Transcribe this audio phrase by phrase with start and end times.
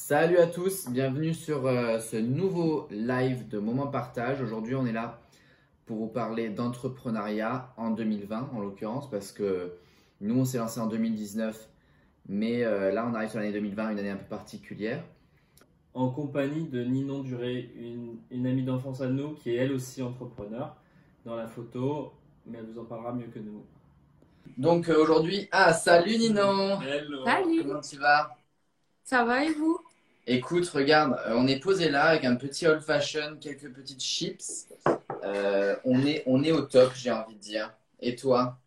[0.00, 4.40] Salut à tous, bienvenue sur euh, ce nouveau live de Moment Partage.
[4.40, 5.20] Aujourd'hui, on est là
[5.86, 9.72] pour vous parler d'entrepreneuriat en 2020, en l'occurrence, parce que
[10.20, 11.68] nous, on s'est lancé en 2019,
[12.28, 15.02] mais euh, là, on arrive sur l'année 2020, une année un peu particulière.
[15.94, 20.00] en compagnie de Ninon Duré, une, une amie d'enfance à nous qui est elle aussi
[20.00, 20.76] entrepreneur
[21.26, 22.12] dans la photo,
[22.46, 23.66] mais elle vous en parlera mieux que nous.
[24.56, 27.24] Donc euh, aujourd'hui, ah, salut Ninon Hello.
[27.24, 28.30] Salut, Comment tu vas?
[29.02, 29.80] Ça va et vous?
[30.30, 34.68] Écoute, regarde, euh, on est posé là avec un petit old fashion, quelques petites chips.
[35.24, 37.72] Euh, on, est, on est au top, j'ai envie de dire.
[37.98, 38.58] Et toi?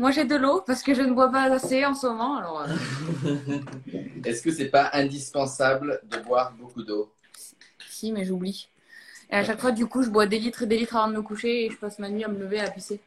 [0.00, 2.38] Moi j'ai de l'eau parce que je ne bois pas assez en ce moment.
[2.38, 3.58] Alors, euh,
[4.24, 7.12] Est-ce que c'est pas indispensable de boire beaucoup d'eau?
[7.88, 8.68] Si, mais j'oublie.
[9.30, 11.16] Et à chaque fois, du coup, je bois des litres et des litres avant de
[11.18, 13.00] me coucher et je passe ma nuit à me lever à pisser.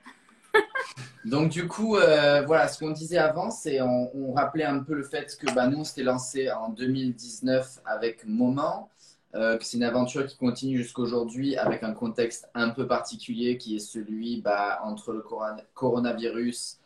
[1.25, 5.03] Donc du coup, euh, voilà, ce qu'on disait avant, c'est on, rappelait un peu le
[5.03, 8.89] fait que bah, nous, on s'était lancé en 2019 avec Moment,
[9.35, 13.75] euh, que c'est une aventure qui continue jusqu'aujourd'hui avec un contexte un peu particulier qui
[13.75, 16.77] est celui bah, entre le coron- coronavirus,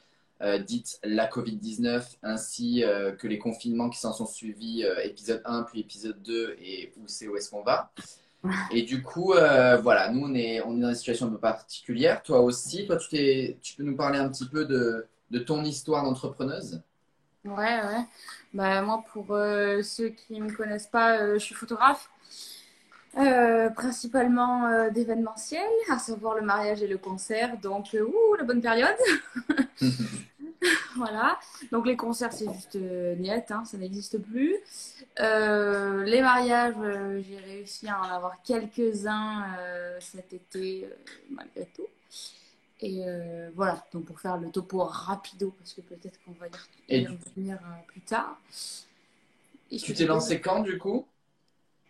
[0.42, 2.84] euh, dite la Covid-19, ainsi
[3.20, 7.28] que les confinements qui s'en sont suivis, épisode 1 puis épisode 2 et où c'est
[7.28, 7.92] où est-ce qu'on va.
[8.70, 11.40] Et du coup, euh, voilà, nous, on est, on est dans une situation un peu
[11.40, 12.24] particulière.
[12.24, 16.04] Toi aussi, toi, tu, tu peux nous parler un petit peu de, de ton histoire
[16.04, 16.82] d'entrepreneuse?
[17.46, 18.06] Ouais, ouais.
[18.54, 22.10] Bah, moi, pour euh, ceux qui ne me connaissent pas, euh, je suis photographe.
[23.76, 27.58] Principalement d'événementiel, à savoir le mariage et le concert.
[27.60, 28.96] Donc, ouh, la bonne période.
[30.96, 31.40] Voilà.
[31.72, 34.56] Donc les concerts, c'est juste euh, niet, hein, ça n'existe plus.
[35.20, 40.90] Euh, les mariages, euh, j'ai réussi à en avoir quelques-uns euh, cet été,
[41.30, 41.88] malgré tout.
[42.82, 43.06] Et
[43.56, 46.48] voilà, donc pour faire le topo rapido, parce que peut-être qu'on va
[46.90, 48.38] y revenir plus tard.
[49.72, 51.06] Et Tu t'es lancé quand, du coup?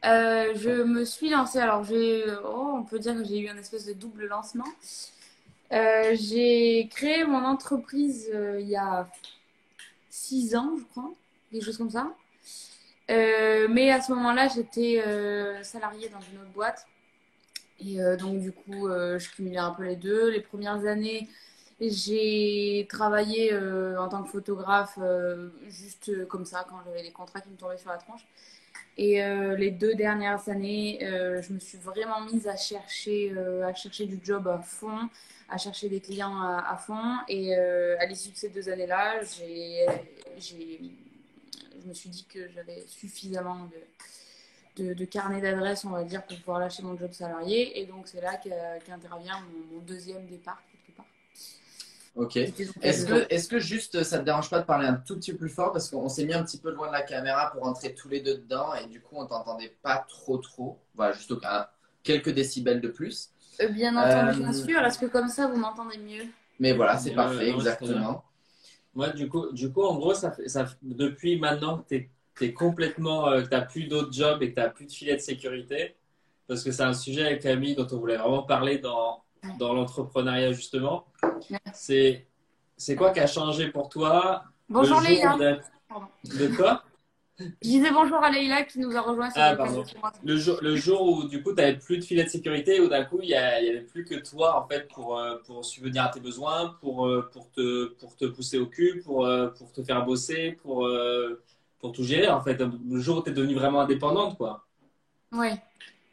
[0.03, 3.87] Je me suis lancée, alors j'ai, oh, on peut dire que j'ai eu un espèce
[3.87, 4.67] de double lancement.
[5.71, 8.29] J'ai créé mon entreprise
[8.59, 9.09] il y a
[10.11, 11.11] six ans, je crois,
[11.51, 12.13] quelque chose comme ça.
[13.11, 16.85] Euh, mais à ce moment-là, j'étais euh, salariée dans une autre boîte.
[17.79, 20.29] Et euh, donc, du coup, euh, je cumulais un peu les deux.
[20.29, 21.27] Les premières années,
[21.81, 23.53] j'ai travaillé
[23.97, 24.97] en tant que photographe,
[25.67, 28.25] juste comme ça, quand j'avais des contrats qui me tombaient sur la tronche.
[28.95, 29.21] Et
[29.57, 33.33] les deux dernières années, je me suis vraiment mise à chercher,
[33.65, 35.09] à chercher du job à fond,
[35.49, 37.17] à chercher des clients à, fond.
[37.27, 39.85] Et à l'issue de ces deux années-là, j'ai,
[41.83, 43.69] je me suis dit que j'avais suffisamment
[44.77, 47.79] de, de, de carnet d'adresses, on va dire, pour pouvoir lâcher mon job salarié.
[47.79, 51.05] Et donc, c'est là qu'intervient mon, mon deuxième départ, quelque part.
[52.15, 52.37] Ok.
[52.37, 55.39] Est-ce que, est-ce que juste ça te dérange pas de parler un tout petit peu
[55.39, 55.71] plus fort?
[55.71, 58.21] Parce qu'on s'est mis un petit peu loin de la caméra pour entrer tous les
[58.21, 60.77] deux dedans et du coup on t'entendait pas trop trop.
[60.95, 61.71] Voilà, juste au- à
[62.03, 63.29] quelques décibels de plus.
[63.61, 64.79] Euh, Bien entendu, Euh, bien sûr.
[64.79, 66.25] Est-ce que comme ça, vous m'entendez mieux?
[66.59, 68.23] Mais voilà, c'est parfait, exactement.
[68.95, 72.09] Moi, du coup, du coup, en gros, ça fait, ça, depuis maintenant que tu
[72.41, 75.21] es, complètement, euh, tu plus d'autres jobs et que tu n'as plus de filet de
[75.21, 75.95] sécurité,
[76.47, 79.23] parce que c'est un sujet avec Camille dont on voulait vraiment parler dans,
[79.57, 81.05] dans l'entrepreneuriat, justement.
[82.77, 85.01] C'est quoi qui a changé pour toi Bonjour
[85.87, 86.07] Pardon.
[86.23, 86.83] De quoi?
[87.39, 89.83] Je disais bonjour à Leïla qui nous a rejoint sur Ah, le
[90.23, 92.87] le jour, le jour où du coup tu n'avais plus de filet de sécurité, où
[92.87, 96.09] d'un coup il n'y avait plus que toi en fait pour, euh, pour subvenir à
[96.09, 99.81] tes besoins, pour, euh, pour, te, pour te pousser au cul, pour, euh, pour te
[99.83, 100.87] faire bosser, pour,
[101.79, 102.61] pour tout gérer en fait.
[102.61, 104.65] Le jour où tu es devenue vraiment indépendante quoi.
[105.31, 105.49] Oui.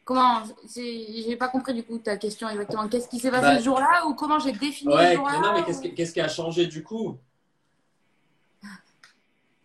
[0.03, 0.41] Comment
[0.75, 2.87] J'ai pas compris du coup ta question exactement.
[2.87, 5.53] Qu'est-ce qui s'est passé Bah, ce jour-là ou comment j'ai défini Ouais, ce jour-là non
[5.53, 7.17] mais ou- qu'est-ce qui, qu'est-ce qui a changé du coup?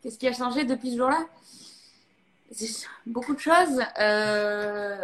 [0.06, 1.26] Qu'est-ce qui a changé depuis ce jour-là?
[3.06, 3.82] Beaucoup de choses.
[3.98, 4.96] Euh,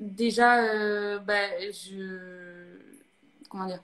[0.00, 2.78] déjà, euh, bah, je.
[3.50, 3.82] Comment dire?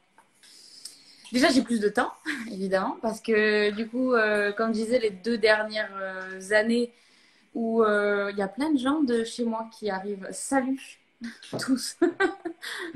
[1.31, 2.11] Déjà, j'ai plus de temps,
[2.51, 5.93] évidemment, parce que du coup, euh, comme je disais, les deux dernières
[6.53, 6.91] années
[7.55, 10.27] où il y a plein de gens de chez moi qui arrivent.
[10.33, 10.81] Salut
[11.61, 11.99] tous.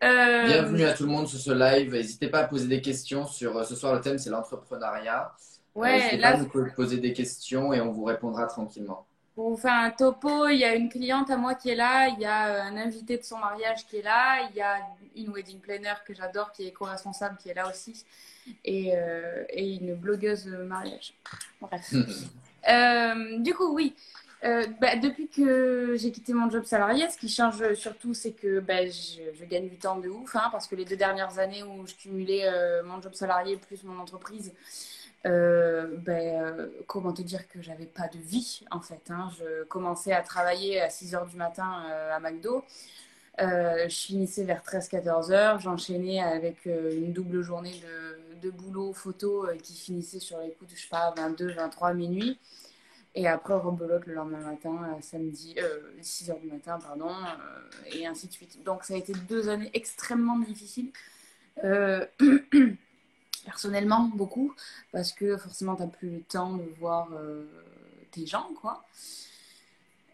[0.00, 1.92] Bienvenue à tout le monde sur ce live.
[1.92, 3.94] N'hésitez pas à poser des questions sur ce soir.
[3.94, 5.34] Le thème c'est l'entrepreneuriat.
[5.76, 9.06] Euh, Ouais, N'hésitez là, pas à nous poser des questions et on vous répondra tranquillement.
[9.34, 12.08] Pour vous faire un topo, il y a une cliente à moi qui est là,
[12.08, 14.76] il y a euh, un invité de son mariage qui est là, il y a
[15.16, 18.04] une wedding planner que j'adore qui est co-responsable qui est là aussi,
[18.64, 21.14] et, euh, et une blogueuse mariage.
[21.60, 21.92] Bref.
[22.66, 23.94] Euh, du coup, oui.
[24.44, 28.60] Euh, bah, depuis que j'ai quitté mon job salarié, ce qui change surtout, c'est que
[28.60, 31.86] bah, je, gagne du temps de ouf, hein, parce que les deux dernières années où
[31.86, 34.52] je cumulais euh, mon job salarié plus mon entreprise,
[35.24, 39.00] ben, comment te dire que j'avais pas de vie en fait.
[39.08, 39.30] Hein.
[39.38, 41.82] Je commençais à travailler à 6 h du matin
[42.12, 42.62] à McDo.
[43.38, 45.60] je finissais vers 13-14 heures.
[45.60, 50.76] J'enchaînais avec une double journée de, de boulot photo qui finissait sur les coups de,
[50.76, 52.38] je sais pas, 22, 23, minuit.
[53.16, 57.90] Et après, rebelote le lendemain matin, euh, samedi, euh, 6 h du matin, pardon, euh,
[57.92, 58.62] et ainsi de suite.
[58.64, 60.90] Donc, ça a été deux années extrêmement difficiles.
[61.62, 62.04] Euh,
[63.44, 64.52] personnellement, beaucoup,
[64.90, 67.08] parce que forcément, tu n'as plus le temps de voir
[68.10, 68.84] tes gens, quoi.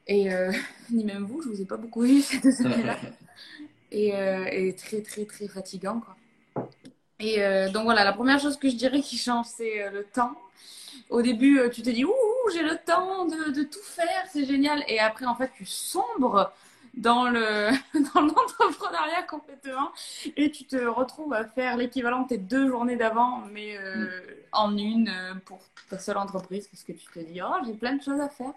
[0.06, 0.29] Et
[0.91, 2.99] ni même vous, je vous ai pas beaucoup vu ces deux années-là.
[3.93, 6.17] et, et, très, très, très fatigant, quoi.
[7.19, 7.38] Et
[7.73, 10.37] donc, voilà, la première chose que je dirais qui change, c'est le temps
[11.08, 14.85] au début, tu te dis, ouh, j'ai le temps de, tout faire, c'est génial.
[14.88, 16.52] Et après, en fait, tu sombres
[16.94, 17.70] dans le
[18.14, 19.93] dans l'entrepreneuriat complètement
[20.37, 24.20] et tu te retrouves à faire l'équivalent de tes deux journées d'avant mais euh, mm.
[24.50, 27.94] en une euh, pour ta seule entreprise parce que tu te dis oh j'ai plein
[27.94, 28.53] de choses à faire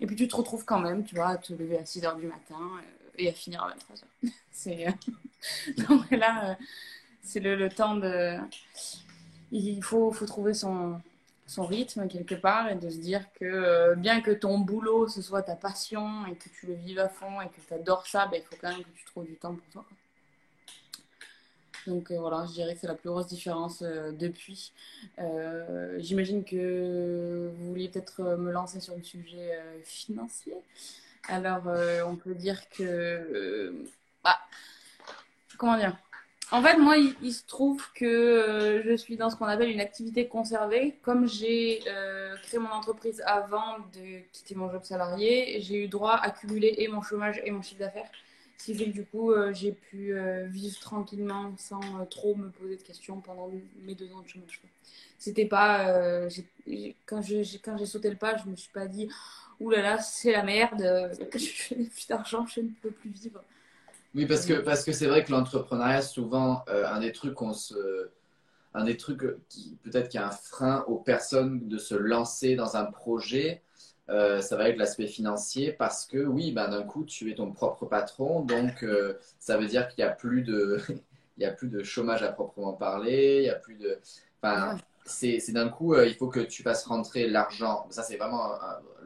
[0.00, 2.16] et puis tu te retrouves quand même tu vois à te lever à 6 heures
[2.16, 2.58] du matin
[3.16, 4.86] et à finir à 23 heures c'est
[5.88, 6.56] donc là
[7.22, 8.38] c'est le, le, temps de
[9.52, 11.00] il faut faut trouver son
[11.48, 15.22] son rythme quelque part et de se dire que euh, bien que ton boulot ce
[15.22, 18.26] soit ta passion et que tu le vives à fond et que tu adores ça,
[18.26, 19.84] ben, il faut quand même que tu trouves du temps pour toi.
[21.86, 24.72] Donc euh, voilà, je dirais que c'est la plus grosse différence euh, depuis.
[25.96, 30.54] J'imagine que vous vouliez peut-être me lancer sur le sujet financier.
[31.28, 31.62] Alors
[32.06, 33.84] on peut dire que...
[34.22, 34.38] Bah,
[35.56, 35.96] comment dire?
[36.50, 39.80] En fait, moi, il, se trouve que euh, je suis dans ce qu'on appelle une
[39.80, 40.96] activité conservée.
[41.02, 46.14] Comme j'ai euh, créé mon entreprise avant de quitter mon job salarié, j'ai eu droit
[46.14, 48.10] à cumuler et mon chômage et mon chiffre d'affaires.
[48.56, 50.14] Ce qui fait que du coup, euh, j'ai pu
[50.46, 53.50] vivre tranquillement sans trop me poser de questions pendant
[53.82, 54.62] mes deux ans de chômage.
[55.18, 56.28] C'était pas.
[57.04, 57.44] quand j'ai
[57.86, 59.08] sauté le pas, je me suis pas dit,
[59.60, 60.80] Ouh là là, c'est la merde,
[61.34, 63.42] je n'ai plus d'argent, je ne peux plus vivre.
[64.18, 67.52] Oui, parce que parce que c'est vrai que l'entrepreneuriat, souvent, euh, un des trucs qu'on
[67.52, 68.10] se,
[68.74, 72.56] un des trucs qui peut-être qu'il y a un frein aux personnes de se lancer
[72.56, 73.62] dans un projet,
[74.08, 77.52] euh, ça va être l'aspect financier parce que oui, ben, d'un coup, tu es ton
[77.52, 80.80] propre patron, donc euh, ça veut dire qu'il n'y a plus de,
[81.38, 84.00] il a plus de chômage à proprement parler, il y a plus de,
[84.42, 87.86] enfin, c'est d'un coup, il faut que tu fasses rentrer l'argent.
[87.90, 88.52] Ça, c'est vraiment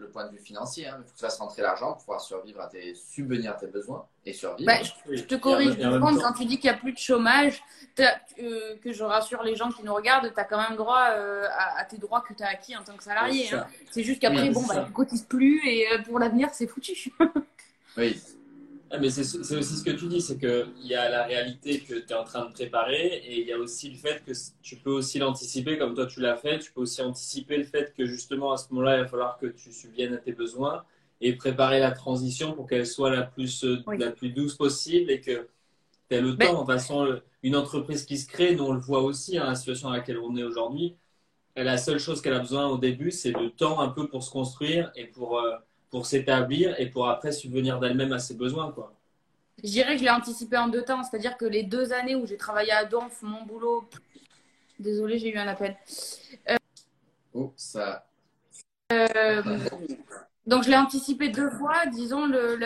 [0.03, 0.87] le point de vue financier.
[0.87, 0.97] Hein.
[0.99, 3.69] Il faut que tu fasses rentrer l'argent pour pouvoir survivre à tes, subvenir à tes
[3.69, 4.67] besoins et survivre.
[4.67, 5.79] Bah, je, te corrige.
[5.79, 7.63] quand tu dis qu'il n'y a plus de chômage,
[7.99, 11.47] euh, que je rassure les gens qui nous regardent, tu as quand même droit euh,
[11.77, 13.53] à, tes droits que tu as acquis en tant que salarié.
[13.55, 13.67] Hein.
[13.91, 17.13] C'est juste qu'après, bon, bah, tu ne cotises plus et euh, pour l'avenir, c'est foutu.
[17.97, 18.21] oui.
[18.95, 19.23] Ah, mais c'est
[19.57, 22.25] aussi ce que tu dis, c'est qu'il y a la réalité que tu es en
[22.25, 25.79] train de préparer et il y a aussi le fait que tu peux aussi l'anticiper
[25.79, 26.59] comme toi tu l'as fait.
[26.59, 29.47] Tu peux aussi anticiper le fait que justement à ce moment-là, il va falloir que
[29.47, 30.85] tu subviennes à tes besoins
[31.23, 35.23] et préparer la transition pour qu'elle soit la plus, euh, la plus douce possible et
[35.23, 35.49] que
[36.11, 36.53] tu aies le temps.
[36.53, 39.55] De toute façon, une entreprise qui se crée, nous on le voit aussi, hein, la
[39.55, 40.97] situation dans laquelle on est aujourd'hui,
[41.57, 44.31] la seule chose qu'elle a besoin au début, c'est de temps un peu pour se
[44.31, 45.39] construire et pour.
[45.39, 45.57] Euh,
[45.93, 48.73] pour s'établir et pour après subvenir d'elle-même à ses besoins.
[48.73, 48.95] Quoi.
[49.63, 52.27] Je dirais que je l'ai anticipé en deux temps, c'est-à-dire que les deux années où
[52.27, 53.85] j'ai travaillé à Donf, mon boulot.
[54.81, 55.77] Désolée, j'ai eu un appel.
[56.49, 56.57] Euh...
[57.35, 58.07] Oh, ça.
[58.91, 59.43] Euh...
[60.47, 61.87] Donc, je l'ai anticipé deux fois.
[61.87, 62.59] Disons, le,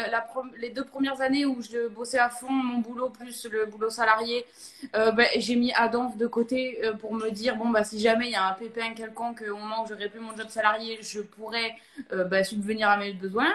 [0.58, 4.46] les deux premières années où je bossais à fond mon boulot plus le boulot salarié,
[4.94, 8.28] euh, ben, j'ai mis Adonf de côté euh, pour me dire bon, bah, si jamais
[8.28, 11.20] il y a un pépin quelconque au moment où j'aurais plus mon job salarié, je
[11.20, 11.74] pourrais
[12.12, 13.54] euh, bah, subvenir à mes besoins.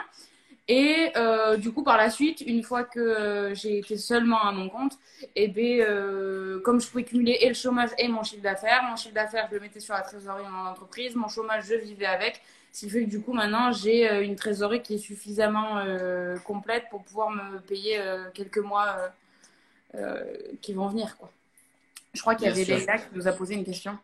[0.67, 1.11] Et
[1.57, 4.93] du coup, par la suite, une fois que j'ai été seulement à mon compte,
[5.35, 8.95] et eh ben, comme je pouvais cumuler et le chômage et mon chiffre d'affaires, mon
[8.95, 12.05] chiffre d'affaires, je le mettais sur la trésorerie de mon entreprise, mon chômage, je vivais
[12.05, 12.41] avec.
[12.71, 16.37] Ce qui fait que du coup, maintenant, j'ai euh, une trésorerie qui est suffisamment euh,
[16.39, 18.95] complète pour pouvoir me payer euh, quelques mois
[20.61, 21.17] qui vont venir.
[21.17, 21.29] Quoi.
[22.13, 23.97] Je crois qu'il y avait Léa qui nous a posé une question.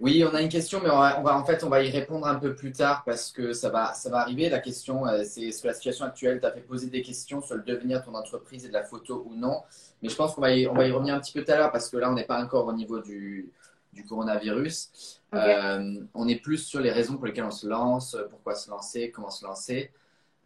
[0.00, 2.36] Oui, on a une question, mais on va, en fait, on va y répondre un
[2.36, 4.48] peu plus tard parce que ça va, ça va arriver.
[4.48, 6.40] La question, c'est sur la situation actuelle.
[6.40, 8.82] Tu as fait poser des questions sur le devenir de ton entreprise et de la
[8.82, 9.60] photo ou non.
[10.00, 11.56] Mais je pense qu'on va, y, on va y revenir un petit peu tout à
[11.56, 13.52] l'heure parce que là, on n'est pas encore au niveau du,
[13.92, 15.20] du coronavirus.
[15.34, 19.10] Euh, on est plus sur les raisons pour lesquelles on se lance, pourquoi se lancer,
[19.10, 19.90] comment se lancer.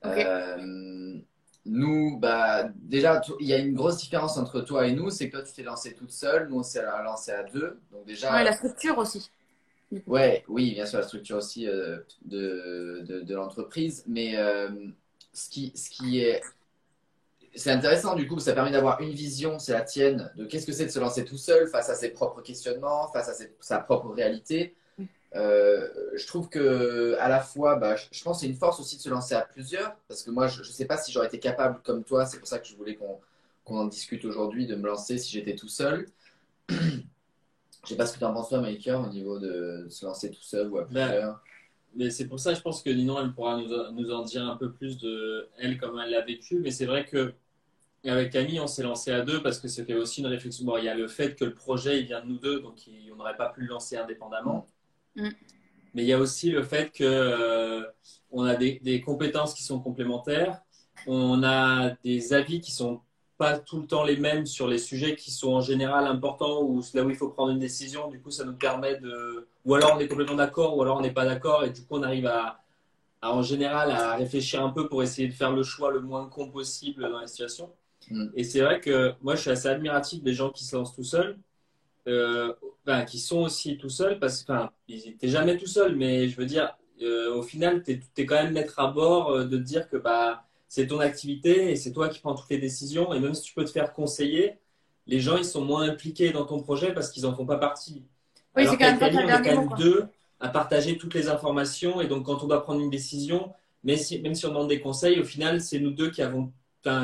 [0.04, 1.18] Euh,
[1.64, 5.36] nous, bah, déjà, il y a une grosse différence entre toi et nous, c'est que
[5.36, 7.80] toi, tu t'es lancé toute seule, nous, on s'est lancé à deux.
[7.92, 9.30] Donc déjà, la structure aussi.
[10.06, 14.04] Ouais, oui, bien sûr, la structure aussi euh, de, de, l'entreprise.
[14.06, 14.34] Mais
[15.32, 16.40] ce, qui, ce qui est
[17.56, 20.72] c'est intéressant du coup, ça permet d'avoir une vision, c'est la tienne, de qu'est-ce que
[20.72, 24.10] c'est de se lancer tout seul face à ses propres questionnements, face à sa propre
[24.10, 24.74] réalité.
[25.34, 28.80] euh, je trouve que à la fois, bah, je, je pense que c'est une force
[28.80, 31.26] aussi de se lancer à plusieurs, parce que moi, je ne sais pas si j'aurais
[31.28, 33.20] été capable comme toi, c'est pour ça que je voulais qu'on
[33.64, 36.06] qu'on en discute aujourd'hui, de me lancer si j'étais tout seul.
[36.68, 36.76] je
[37.84, 40.42] sais pas ce que tu en penses toi, Maker, au niveau de se lancer tout
[40.42, 41.40] seul ou à Ben, plusieurs.
[41.96, 44.56] Mais c'est pour ça, je pense que Ninon, elle pourra nous, nous en dire un
[44.56, 46.60] peu plus de elle, comment elle l'a vécu.
[46.60, 47.34] Mais c'est vrai que
[48.10, 50.64] avec Camille, on s'est lancé à deux parce que c'était aussi une réflexion.
[50.64, 52.86] Bon, il y a le fait que le projet, il vient de nous deux, donc
[52.86, 54.66] il- on n'aurait pas pu le lancer indépendamment.
[55.16, 55.28] Mm.
[55.94, 57.82] Mais il y a aussi le fait que euh,
[58.30, 60.60] on a des, des compétences qui sont complémentaires.
[61.06, 63.00] On a des avis qui sont
[63.38, 66.82] pas tout le temps les mêmes sur les sujets qui sont en général importants ou
[66.94, 68.08] là où il faut prendre une décision.
[68.10, 69.46] Du coup, ça nous permet de.
[69.64, 71.96] Ou alors on est complètement d'accord, ou alors on n'est pas d'accord, et du coup,
[71.96, 72.60] on arrive à,
[73.20, 76.28] à, en général à réfléchir un peu pour essayer de faire le choix le moins
[76.28, 77.70] con possible dans la situation.
[78.10, 78.26] Mm.
[78.34, 81.04] Et c'est vrai que moi, je suis assez admiratif des gens qui se lancent tout
[81.04, 81.38] seuls,
[82.08, 82.52] euh,
[82.86, 86.36] enfin, qui sont aussi tout seuls, parce que enfin, t'es jamais tout seul, mais je
[86.36, 89.62] veux dire, euh, au final, t'es es quand même maître à bord euh, de te
[89.62, 93.12] dire que bah, c'est ton activité et c'est toi qui prends toutes les décisions.
[93.12, 94.58] Et même si tu peux te faire conseiller,
[95.06, 98.04] les gens ils sont moins impliqués dans ton projet parce qu'ils en font pas partie.
[98.56, 100.06] Oui, Alors c'est quand même qu'avec pas Ali, le on est quand même deux
[100.40, 103.52] à partager toutes les informations et donc quand on doit prendre une décision,
[103.84, 106.52] mais si, même si on demande des conseils, au final c'est nous deux qui avons,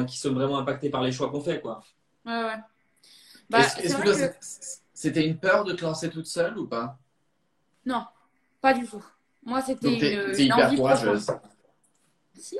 [0.06, 1.82] qui sommes vraiment impactés par les choix qu'on fait quoi.
[2.24, 2.58] Ouais, ouais.
[3.50, 4.30] Bah, Est-ce que
[4.94, 6.98] c'était une peur de te lancer toute seule ou pas?
[7.84, 8.06] Non,
[8.60, 9.04] pas du tout.
[9.44, 11.26] Moi, c'était une, une hyper envie courageuse.
[12.38, 12.58] Si.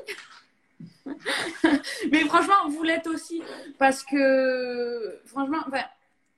[2.11, 3.41] Mais franchement, vous l'êtes aussi.
[3.79, 5.83] Parce que, franchement, enfin,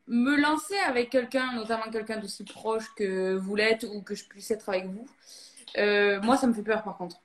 [0.08, 4.52] me lancer avec quelqu'un, notamment quelqu'un d'aussi proche que vous l'êtes ou que je puisse
[4.52, 5.08] être avec vous,
[5.78, 7.18] euh, moi, ça me fait peur par contre.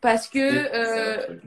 [0.00, 1.38] Parce que, euh.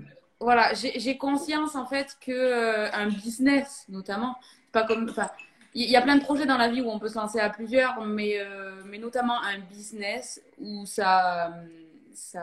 [0.42, 4.36] Voilà, j'ai conscience en fait que euh, un business, notamment,
[4.72, 5.30] pas comme, enfin,
[5.74, 7.50] il y, a plein de projets dans la vie où on peut se lancer à
[7.50, 11.54] plusieurs, mais, euh, notamment un business où ça,
[12.14, 12.42] ça,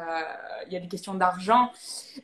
[0.67, 1.71] il y a des questions d'argent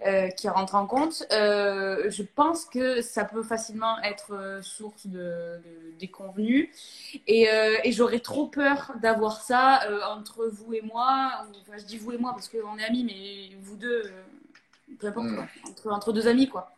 [0.06, 1.26] euh, qui rentrent en compte.
[1.30, 5.60] Je pense que ça peut facilement être source de,
[6.00, 6.08] de
[7.26, 11.32] et, j'aurais trop peur d'avoir ça entre vous et moi.
[11.60, 14.10] Enfin, je dis vous et moi parce qu'on est amis, mais vous deux.
[14.98, 15.34] Peu importe, Mm.
[15.36, 15.46] quoi.
[15.68, 16.70] Entre, entre deux amis, quoi.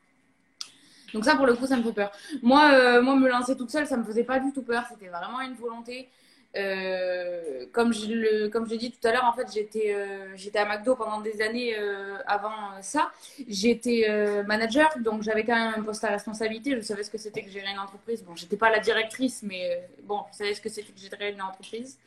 [1.14, 2.10] Donc ça, pour le coup, ça me fait peur.
[2.42, 4.84] Moi, euh, moi me lancer toute seule, ça me faisait pas du tout peur.
[4.90, 6.08] C'était vraiment une volonté.
[6.56, 10.34] Euh, comme je le, comme je l'ai dit tout à l'heure, en fait, j'étais, euh,
[10.36, 13.10] j'étais à McDo pendant des années euh, avant ça.
[13.46, 14.08] J'étais
[14.46, 16.74] manager, donc j'avais quand même un poste à responsabilité.
[16.74, 18.22] Je savais ce que c'était que gérer une entreprise.
[18.24, 21.42] Bon, j'étais pas la directrice, mais bon, je savais ce que c'était que gérer une
[21.42, 21.98] entreprise.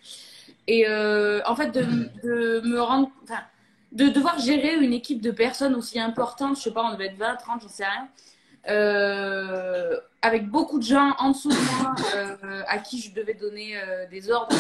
[0.67, 1.83] Et en fait, de,
[2.23, 3.41] de me rendre, enfin,
[3.91, 7.17] de devoir gérer une équipe de personnes aussi importantes, je sais pas, on devait être
[7.17, 8.08] 20, 30, j'en sais rien,
[8.69, 13.77] euh, avec beaucoup de gens en dessous de moi euh, à qui je devais donner
[13.77, 14.55] euh, des ordres,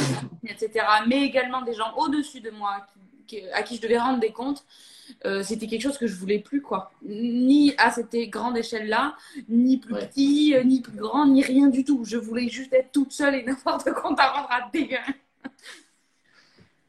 [0.47, 2.77] etc., mais également des gens au-dessus de moi
[3.27, 4.63] qui- qui- à qui je devais rendre des comptes.
[5.43, 6.91] C'était quelque chose que je voulais plus, quoi.
[7.03, 9.15] Ni à cette grande échelle-là,
[9.49, 10.05] ni plus Ouais.
[10.07, 12.03] petit, ni plus grand, ni rien du tout.
[12.05, 14.97] Je voulais juste être toute seule et n'importe compte à rendre à dégueu.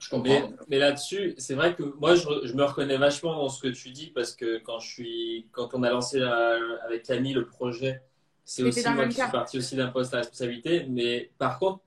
[0.00, 0.52] Je Mais, comprends.
[0.69, 3.90] mais là-dessus, c'est vrai que moi, je, je me reconnais vachement dans ce que tu
[3.90, 8.02] dis parce que quand, je suis, quand on a lancé la- avec Camille le projet,
[8.45, 9.28] c'est aussi moi qui suis cas.
[9.30, 10.87] parti aussi d'un poste à responsabilité.
[10.88, 11.83] Mais par contre,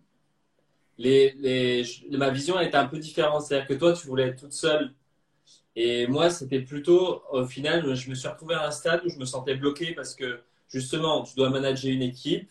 [0.98, 3.44] les, les, je- ma vision elle était un peu différente.
[3.44, 4.94] C'est-à-dire que toi, tu voulais être toute seule.
[5.76, 9.20] Et moi, c'était plutôt, au final, je me suis retrouvé à un stade où je
[9.20, 12.50] me sentais bloqué parce que justement, tu dois manager une équipe,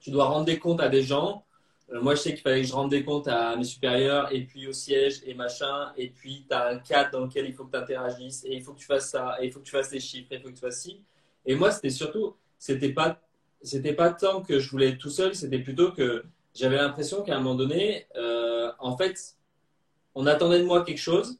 [0.00, 1.44] tu dois rendre des comptes à des gens.
[1.92, 4.44] Euh, moi, je sais qu'il fallait que je rende des comptes à mes supérieurs et
[4.44, 5.92] puis au siège et machin.
[5.96, 8.62] Et puis, tu as un cadre dans lequel il faut que tu interagisses et il
[8.62, 10.42] faut que tu fasses ça et il faut que tu fasses les chiffres et il
[10.42, 11.02] faut que tu fasses ci.
[11.46, 13.20] Et moi, c'était surtout, c'était pas,
[13.62, 17.36] c'était pas tant que je voulais être tout seul, c'était plutôt que j'avais l'impression qu'à
[17.36, 19.36] un moment donné, euh, en fait,
[20.14, 21.38] on attendait de moi quelque chose,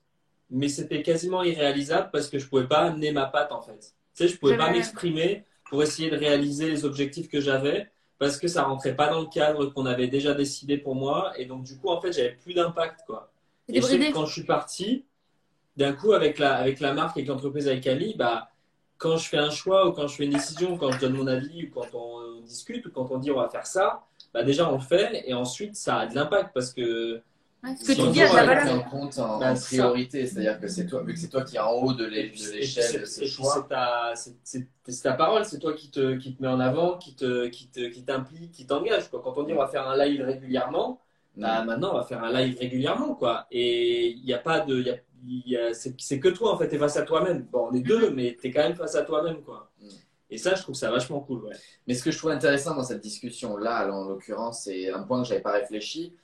[0.50, 3.78] mais c'était quasiment irréalisable parce que je pouvais pas amener ma patte en fait.
[4.14, 7.90] Tu sais, je pouvais pas m'exprimer pour essayer de réaliser les objectifs que j'avais
[8.20, 11.46] parce que ça rentrait pas dans le cadre qu'on avait déjà décidé pour moi et
[11.46, 13.32] donc du coup en fait j'avais plus d'impact quoi.
[13.66, 14.12] Et je sais que bridé.
[14.12, 15.06] quand je suis parti,
[15.76, 18.50] d'un coup avec la avec la marque et l'entreprise avec Ali, bah
[18.98, 21.26] quand je fais un choix ou quand je fais une décision, quand je donne mon
[21.26, 24.70] avis ou quand on discute ou quand on dit on va faire ça, bah déjà
[24.70, 27.22] on le fait et ensuite ça a de l'impact parce que
[27.62, 28.74] Ouais, ce que tu dis a de la valeur.
[28.74, 31.42] en compte en, Bah, en c'est priorité, c'est-à-dire que c'est toi, vu que c'est toi
[31.44, 36.42] qui es en haut de l'échelle c'est- ta, parole, c'est toi qui te, qui te
[36.42, 39.08] met en avant, qui te, qui te, qui t'implique, qui t'engage.
[39.10, 39.20] quoi.
[39.22, 41.00] Quand on dit on va faire un live régulièrement,
[41.36, 43.46] bah maintenant on va faire un live régulièrement, quoi.
[43.50, 46.54] Et il n'y a pas de, il y a- il y a- c'est que toi
[46.54, 47.46] en fait, t'es face à toi-même.
[47.52, 49.70] Bon, on est deux, mais t'es quand même face à toi-même, quoi.
[49.80, 49.86] Mm.
[50.32, 51.56] Et ça, je trouve ça vachement cool, ouais.
[51.86, 55.28] Mais ce que je trouve intéressant dans cette discussion-là, en l'occurrence, c'est un point que
[55.28, 56.14] j'avais pas réfléchi.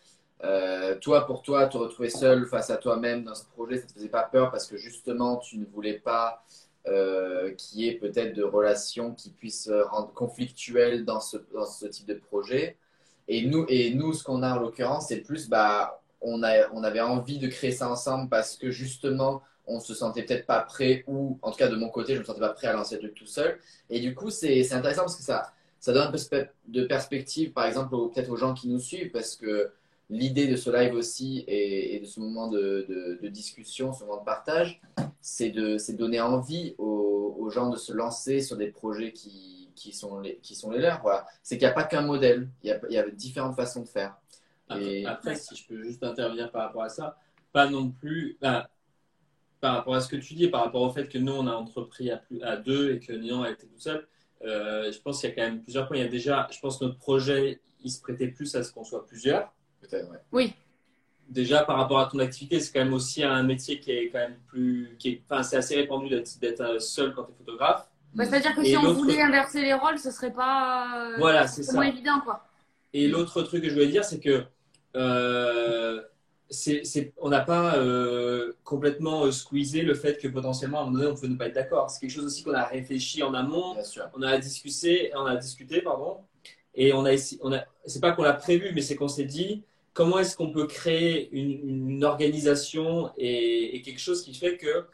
[0.45, 3.89] Euh, toi, pour toi, te retrouver seul face à toi-même dans ce projet, ça ne
[3.89, 6.45] te faisait pas peur parce que justement, tu ne voulais pas
[6.87, 11.87] euh, qu'il y ait peut-être de relations qui puissent rendre conflictuelles dans ce, dans ce
[11.87, 12.77] type de projet?
[13.29, 16.85] Et nous, et nous ce qu'on a en l'occurrence, c'est plus, bah, on, a, on
[16.85, 21.03] avait envie de créer ça ensemble parce que justement, on se sentait peut-être pas prêt,
[21.09, 23.27] ou en tout cas de mon côté, je me sentais pas prêt à lancer tout
[23.27, 23.59] seul.
[23.91, 26.19] Et du coup, c'est intéressant parce que ça, ça donne un peu
[26.69, 29.73] de perspective, par exemple, peut-être aux gens qui nous suivent, parce que
[30.09, 34.81] l'idée de ce live aussi et, de ce moment de, discussion, ce moment de partage,
[35.21, 40.19] c'est de, donner envie aux, gens de se lancer sur des projets qui, qui, sont,
[40.19, 41.01] les, qui sont les leurs.
[41.03, 41.27] Voilà.
[41.45, 43.83] C'est qu'il n'y a pas qu'un modèle, il y, a, il y, a, différentes façons
[43.83, 44.17] de faire.
[44.69, 47.17] Après, si je peux juste intervenir par rapport à ça,
[47.53, 48.37] pas non plus.
[48.41, 48.69] Bah,
[49.61, 51.53] par rapport à ce que tu dis, par rapport au fait que nous, on a
[51.53, 54.07] entrepris à, plus, à deux et que Nian a été tout seul,
[54.45, 55.97] euh, je pense qu'il y a quand même plusieurs points.
[55.97, 58.73] Il y a déjà, je pense que notre projet, il se prêtait plus à ce
[58.73, 59.53] qu'on soit plusieurs.
[59.89, 60.55] Peut-être, Oui.
[61.29, 64.19] Déjà, par rapport à ton activité, c'est quand même aussi un métier qui est quand
[64.19, 64.97] même plus.
[64.99, 67.89] Qui est, enfin, c'est assez répandu d'être euh, seul quand tu es photographe.
[68.15, 71.11] Bah, C'est-à-dire que si on voulait inverser les rôles, ce serait pas.
[71.11, 72.47] Euh, voilà, c'est moins évident, quoi.
[72.93, 74.45] Et l'autre truc que je voulais dire, c'est que.
[74.95, 76.01] Euh,
[77.19, 81.11] on n'a pas euh, complètement euh, squeezé le fait que potentiellement à un moment donné
[81.11, 81.91] on pouvait ne pas être d'accord.
[81.91, 83.77] C'est quelque chose aussi qu'on a réfléchi en amont,
[84.15, 86.19] on a discuté, on a discuté pardon,
[86.75, 87.13] et on a,
[87.43, 89.65] on a c'est pas qu'on l'a prévu, mais c'est qu'on s'est dit
[89.97, 94.87] comment est-ce qu'on peut créer une, organisation et, quelque chose qui fait que,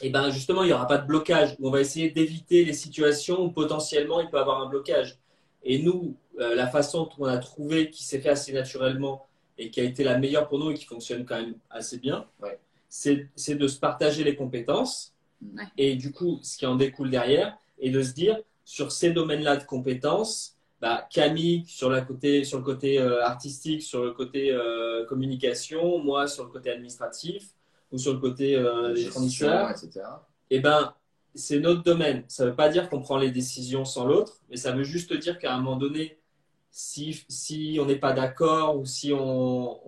[0.00, 1.54] et eh ben justement il n'y aura pas de blocage.
[1.62, 5.18] on va essayer d'éviter les situations où potentiellement il peut y avoir un blocage.
[5.62, 9.26] Et nous, euh, la façon qu'on a trouvé qui s'est fait assez naturellement
[9.58, 12.26] et qui a été la meilleure pour nous et qui fonctionne quand même assez bien,
[12.88, 15.12] c'est de se partager les compétences
[15.76, 19.56] et du coup, ce qui en découle derrière, et de se dire sur ces domaines-là
[19.56, 24.50] de compétences, bah, Camille sur, la côté, sur le côté euh, artistique, sur le côté
[24.50, 27.50] euh, communication, moi sur le côté administratif
[27.92, 30.00] ou sur le côté euh, des fournisseurs, etc.
[30.50, 30.92] Et eh ben,
[31.36, 32.24] c'est notre domaine.
[32.26, 35.12] Ça ne veut pas dire qu'on prend les décisions sans l'autre, mais ça veut juste
[35.12, 36.18] dire qu'à un moment donné,
[36.72, 39.78] si, si on n'est pas d'accord ou si on,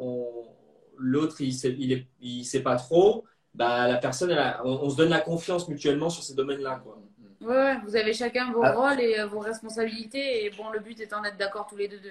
[0.97, 4.33] l'autre il sait, il, il sait pas trop, bah, la personne,
[4.65, 6.81] on, se donne la confiance mutuellement sur ces domaines-là.
[6.85, 7.03] Quoi.
[7.45, 8.73] Ouais, vous avez chacun vos ah.
[8.73, 10.45] rôles et euh, vos responsabilités.
[10.45, 12.11] Et bon, le but étant d'être d'accord tous les deux de,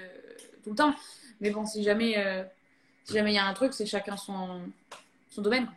[0.63, 0.93] tout le temps.
[1.41, 2.43] Mais bon, si jamais euh,
[3.05, 4.61] si jamais il y a un truc, c'est chacun son,
[5.29, 5.67] son domaine.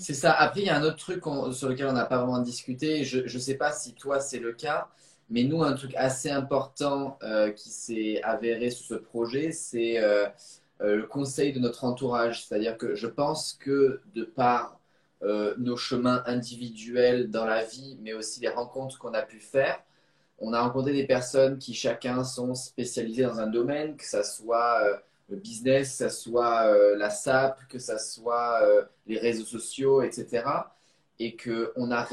[0.00, 0.32] C'est ça.
[0.32, 3.04] Après, il y a un autre truc sur lequel on n'a pas vraiment discuté.
[3.04, 4.88] Je ne sais pas si toi, c'est le cas.
[5.30, 10.26] Mais nous, un truc assez important euh, qui s'est avéré sur ce projet, c'est euh,
[10.80, 12.44] le conseil de notre entourage.
[12.44, 14.77] C'est-à-dire que je pense que de par
[15.22, 19.82] nos chemins individuels dans la vie, mais aussi les rencontres qu'on a pu faire,
[20.38, 25.02] on a rencontré des personnes qui chacun sont spécialisées dans un domaine, que ce soit
[25.28, 28.60] le business, que ce soit la SAP, que ce soit
[29.06, 30.44] les réseaux sociaux, etc
[31.18, 32.06] et que on a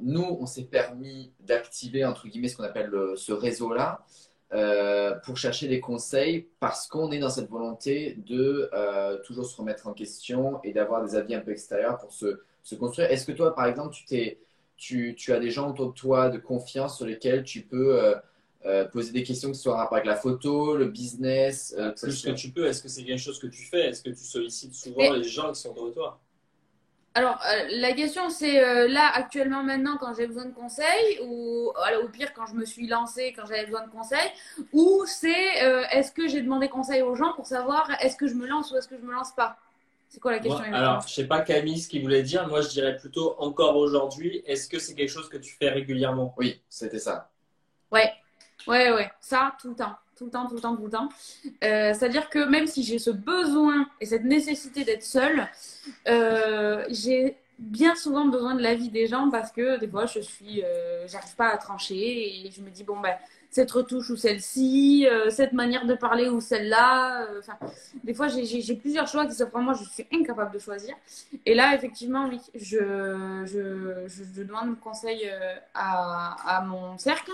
[0.00, 4.04] nous, on s'est permis d'activer entre guillemets ce qu'on appelle ce réseau-là
[4.52, 9.54] euh, pour chercher des conseils parce qu'on est dans cette volonté de euh, toujours se
[9.54, 13.10] remettre en question et d'avoir des avis un peu extérieurs pour se, se construire.
[13.10, 14.38] Est-ce que toi, par exemple, tu, t'es,
[14.78, 18.00] tu, tu, as des gens autour de toi de confiance sur lesquels tu peux
[18.64, 22.30] euh, poser des questions qui soient en rapport avec la photo, le business Plus que
[22.30, 23.88] tu peux, est-ce que c'est quelque chose que tu fais?
[23.88, 26.18] Est-ce que tu sollicites souvent les gens qui sont autour de toi?
[27.18, 31.72] Alors, euh, la question, c'est euh, là, actuellement, maintenant, quand j'ai besoin de conseils, ou
[31.72, 34.30] au pire, quand je me suis lancée, quand j'avais besoin de conseils,
[34.72, 38.34] ou c'est euh, est-ce que j'ai demandé conseil aux gens pour savoir est-ce que je
[38.34, 39.56] me lance ou est-ce que je me lance pas?
[40.08, 42.46] C'est quoi la question Alors, je sais pas Camille ce qu'il voulait dire.
[42.46, 46.32] Moi, je dirais plutôt encore aujourd'hui, est-ce que c'est quelque chose que tu fais régulièrement?
[46.38, 47.30] Oui, c'était ça.
[47.90, 48.12] Ouais,
[48.68, 51.08] ouais, ouais, ça, tout le temps tout le temps, tout le temps, tout le temps.
[51.62, 55.46] Euh, c'est-à-dire que même si j'ai ce besoin et cette nécessité d'être seule,
[56.08, 60.62] euh, j'ai bien souvent besoin de l'avis des gens parce que des fois je suis,
[60.64, 63.14] euh, j'arrive pas à trancher et je me dis bon ben
[63.50, 67.26] cette retouche ou celle-ci, cette manière de parler ou celle-là.
[67.38, 67.56] Enfin,
[68.04, 70.94] des fois j'ai plusieurs choix qui s'offrent à moi, je suis incapable de choisir.
[71.46, 75.30] Et là effectivement oui, je, je, je, demande conseil
[75.74, 77.32] à, à mon cercle.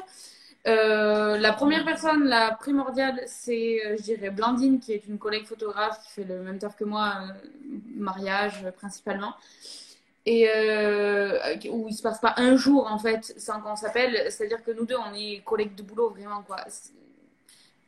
[0.67, 5.45] Euh, la première personne, la primordiale, c'est, euh, je dirais, Blandine, qui est une collègue
[5.45, 7.49] photographe qui fait le même taf que moi, euh,
[7.97, 9.35] mariage principalement.
[10.27, 10.49] Et
[11.71, 14.31] où il se passe pas un jour, en fait, sans qu'on s'appelle.
[14.31, 16.57] C'est-à-dire que nous deux, on est collègues de boulot, vraiment, quoi.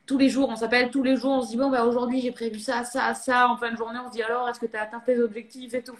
[0.04, 2.32] Tous les jours, on s'appelle, tous les jours, on se dit, bon, bah, aujourd'hui, j'ai
[2.32, 3.48] prévu ça, ça, ça.
[3.48, 5.72] En fin de journée, on se dit, alors, est-ce que tu as atteint tes objectifs
[5.72, 5.96] et tout?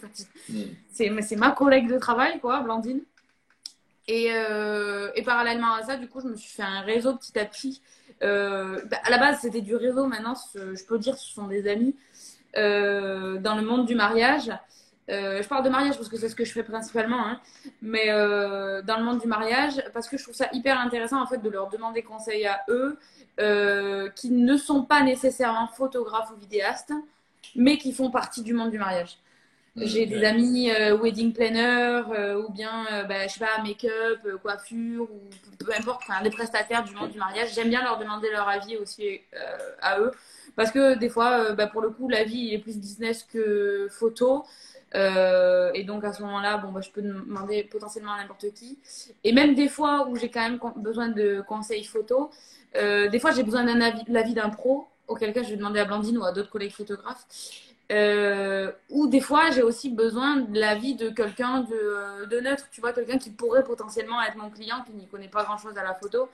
[0.51, 0.61] Mm.
[0.91, 3.01] c'est ma collègue de travail, quoi, Blandine.
[4.09, 7.39] Et, euh, et, parallèlement à ça, du coup, je me suis fait un réseau petit
[7.39, 7.83] à petit
[8.23, 10.07] Euh, bah, à la base, c'était du réseau.
[10.07, 11.95] Maintenant, je peux dire, ce sont des amis
[12.57, 14.51] euh, dans le monde du mariage.
[15.09, 17.41] Je parle de mariage parce que c'est ce que je fais principalement, hein.
[17.83, 21.39] mais dans le monde du mariage, parce que je trouve ça hyper intéressant en fait
[21.39, 22.99] de leur demander conseil à eux,
[24.17, 26.93] qui ne sont pas nécessairement photographes ou vidéastes,
[27.55, 29.19] mais qui font partie du monde du mariage.
[29.77, 34.21] J'ai des amis euh, wedding planner euh, ou bien, euh, bah, je sais pas, make-up,
[34.25, 35.21] euh, coiffure ou
[35.65, 37.55] peu importe, enfin, les prestataires du monde du mariage.
[37.55, 39.39] J'aime bien leur demander leur avis aussi euh,
[39.83, 40.13] à eux
[40.57, 43.23] parce que des fois, euh, bah, pour le coup, la vie il est plus business
[43.23, 44.45] que photo.
[44.95, 48.79] Euh, et donc à ce moment-là, bon, bah, je peux demander potentiellement à n'importe qui.
[49.25, 52.31] Et même des fois où j'ai quand même besoin de conseils photo,
[52.77, 55.81] euh, des fois j'ai besoin d'un avis, l'avis d'un pro, auquel cas je vais demander
[55.81, 57.27] à Blandine ou à d'autres collègues photographes.
[57.93, 62.93] Euh, ou des fois j'ai aussi besoin de l'avis de quelqu'un de, neutre, tu vois,
[62.93, 66.29] quelqu'un qui pourrait potentiellement être mon client, qui n'y connaît pas grand-chose à la photo.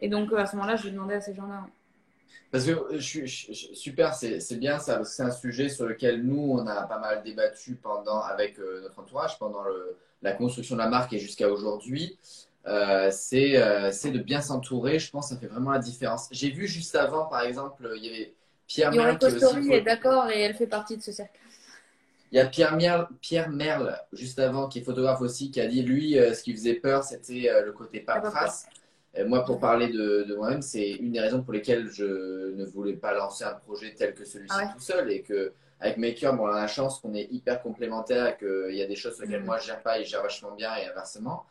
[0.00, 1.66] Et donc euh, à ce moment-là, je vais demander à ces gens-là.
[2.50, 5.04] Parce que euh, je, je- super, c'est bien ça.
[5.04, 8.98] C'est un sujet sur lequel nous, on a pas mal débattu pendant, avec euh, notre
[8.98, 9.62] entourage pendant
[10.22, 12.18] la construction de la marque et jusqu'à aujourd'hui.
[13.10, 14.98] C'est de bien s'entourer.
[14.98, 16.28] Je pense que ça fait vraiment la différence.
[16.32, 18.34] J'ai vu juste avant, par exemple, il y avait
[18.68, 21.40] Pierre Merle est Costori d'accord et elle fait partie de ce cercle.
[22.30, 25.66] Il y a Pierre Merle, Pierre Merle, juste avant, qui est photographe aussi, qui a
[25.66, 28.66] dit, lui, euh, ce qui faisait peur, c'était euh, le côté paperasse.
[29.14, 32.64] Et moi, pour parler de, de moi-même, c'est une des raisons pour lesquelles je ne
[32.66, 34.72] voulais pas lancer un projet tel que celui-ci Ah ouais.
[34.74, 35.10] tout seul.
[35.10, 38.76] Et que avec Maker, bon, on a la chance qu'on est hyper complémentaires et qu'il
[38.76, 39.46] y a des choses sur lesquelles Mhm.
[39.46, 41.46] moi, je gère pas et je gère vachement bien et inversement.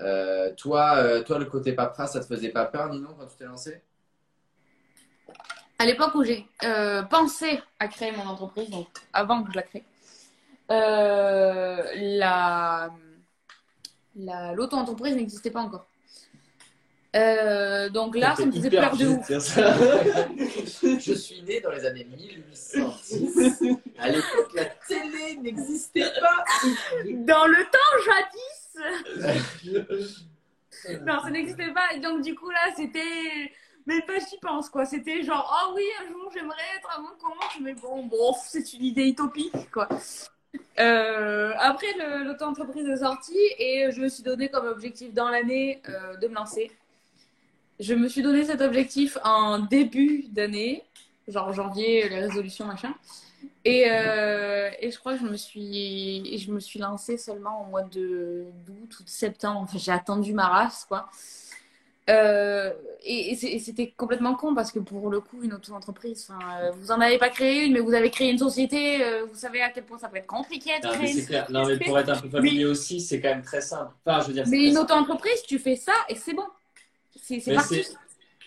[0.00, 3.36] Euh, toi, euh, toi, le côté paperasse, ça te faisait pas peur, Ninon, quand tu
[3.38, 3.80] t'es lancé?
[5.80, 9.62] À l'époque où j'ai euh, pensé à créer mon entreprise, donc avant que je la
[9.62, 9.82] crée,
[10.70, 12.90] euh, la
[14.14, 15.86] la- l'auto-entreprise n'existait pas encore.
[17.16, 19.26] Euh, donc là, ça me faisait peur de ouf.
[21.00, 23.62] Je suis né dans les années 1810.
[23.98, 26.44] À l'époque, la télé n'existait pas.
[27.04, 28.76] Dans le temps jadis
[31.06, 31.94] Non, ça n'existait pas.
[31.94, 33.50] Et donc, du coup, là, c'était.
[33.86, 34.84] Même pas, j'y pense, quoi.
[34.84, 37.60] C'était genre, oh oui, un jour, j'aimerais être à mon compte.
[37.60, 39.88] Mais bon, bon, c'est une idée utopique, quoi.
[40.78, 41.86] Euh, après,
[42.24, 46.34] l'auto-entreprise est sortie et je me suis donné comme objectif dans l'année euh, de me
[46.34, 46.70] lancer.
[47.78, 50.84] Je me suis donné cet objectif en début d'année,
[51.28, 52.94] genre janvier, les résolutions, machin.
[53.64, 57.66] Et, euh, et je crois que je me suis, je me suis lancée seulement au
[57.66, 59.60] mois de d'août ou de septembre.
[59.60, 61.08] Enfin, j'ai attendu ma race, quoi.
[62.10, 67.00] Euh, et c'était complètement con parce que pour le coup, une auto-entreprise, euh, vous en
[67.00, 69.02] avez pas créé une, mais vous avez créé une société.
[69.02, 71.50] euh, vous savez à quel point ça peut être compliqué de Non, mais créer clair.
[71.50, 73.92] Non, mais pour être un peu familier aussi, c'est quand même très simple.
[74.04, 76.44] Enfin, je veux dire, c'est Mais une auto-entreprise, tu fais ça et c'est bon.
[77.16, 77.86] C'est parti.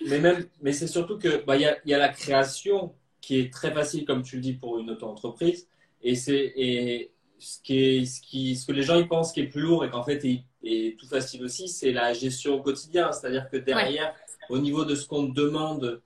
[0.08, 3.39] Mais même, mais c'est surtout que bah, il y, a, y a la création qui
[3.39, 5.67] est très facile, comme tu le dis, pour une auto-entreprise.
[6.02, 9.41] Et c'est et ce qui est ce qui ce que les gens ils pensent qui
[9.41, 12.62] est plus lourd et qu'en fait est, est tout facile aussi, c'est la gestion au
[12.62, 13.12] quotidien.
[13.12, 14.15] C'est-à-dire que derrière,
[14.50, 16.02] au niveau de ce qu'on te demande,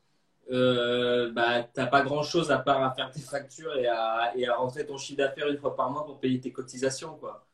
[0.52, 4.56] euh, bah t'as pas grand-chose à part à faire tes factures et à, et à
[4.56, 7.46] rentrer ton chiffre d'affaires une fois par mois pour payer tes cotisations, quoi.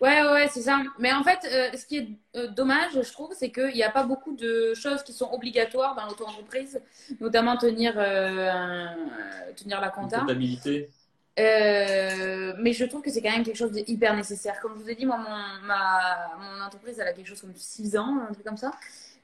[0.00, 0.80] Ouais, ouais, c'est ça.
[0.98, 3.90] Mais en fait, euh, ce qui est euh, dommage, je trouve, c'est qu'il n'y a
[3.90, 6.80] pas beaucoup de choses qui sont obligatoires dans l'auto-entreprise,
[7.20, 10.90] notamment tenir, euh, un- tenir la Une comptabilité.
[11.38, 14.60] Euh, mais je trouve que c'est quand même quelque chose d'hyper nécessaire.
[14.60, 18.18] Comme je vous ai dit, moi, mon, entreprise, elle a quelque chose comme 6 ans,
[18.28, 18.72] un truc comme ça.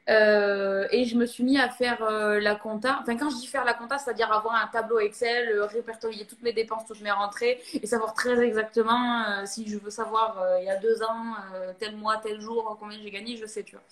[0.09, 2.99] Euh, et je me suis mis à faire euh, la compta.
[3.03, 6.53] Enfin, quand je dis faire la compta, c'est-à-dire avoir un tableau Excel, répertorier toutes mes
[6.53, 10.77] dépenses, toutes mes rentrées et savoir très exactement si je veux savoir il y a
[10.77, 11.35] deux ans,
[11.79, 13.85] tel mois, tel jour, combien j'ai gagné, je sais, tu vois.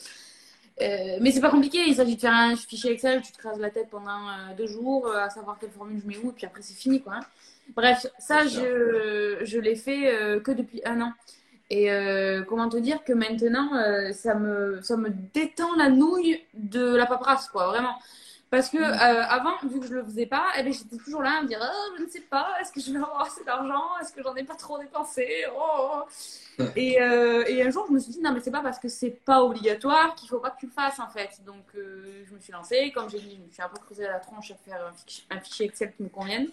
[1.21, 3.71] Mais c'est pas compliqué, il s'agit de faire un fichier Excel, tu te crases la
[3.71, 4.19] tête pendant
[4.57, 7.15] deux jours, à savoir quelle formule je mets où, et puis après c'est fini quoi.
[7.17, 7.21] hein.
[7.77, 11.13] Bref, ça je, je l'ai fait euh, que depuis un an.
[11.71, 16.41] Et euh, comment te dire que maintenant euh, ça me, ça me détend la nouille
[16.55, 17.95] de la paperasse quoi, vraiment.
[18.51, 18.83] Parce que Mm.
[18.83, 21.49] euh, avant, vu que je le faisais pas, eh ben, j'étais toujours là à me
[21.49, 24.23] dire oh, je ne sais pas, est-ce que je vais avoir assez d'argent, est-ce que
[24.23, 26.03] j'en ai pas trop dépensé, oh.
[26.75, 28.89] Et, euh, et un jour, je me suis dit, non, mais c'est pas parce que
[28.89, 31.41] c'est pas obligatoire qu'il faut pas que tu le fasses, en fait.
[31.47, 32.91] Donc, euh, je me suis lancée.
[32.93, 35.25] Comme j'ai dit, je me suis un peu creusé la tronche à faire un fichier,
[35.31, 36.49] un fichier Excel qui me convienne.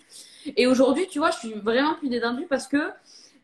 [0.56, 2.92] Et aujourd'hui, tu vois, je suis vraiment plus détendue parce que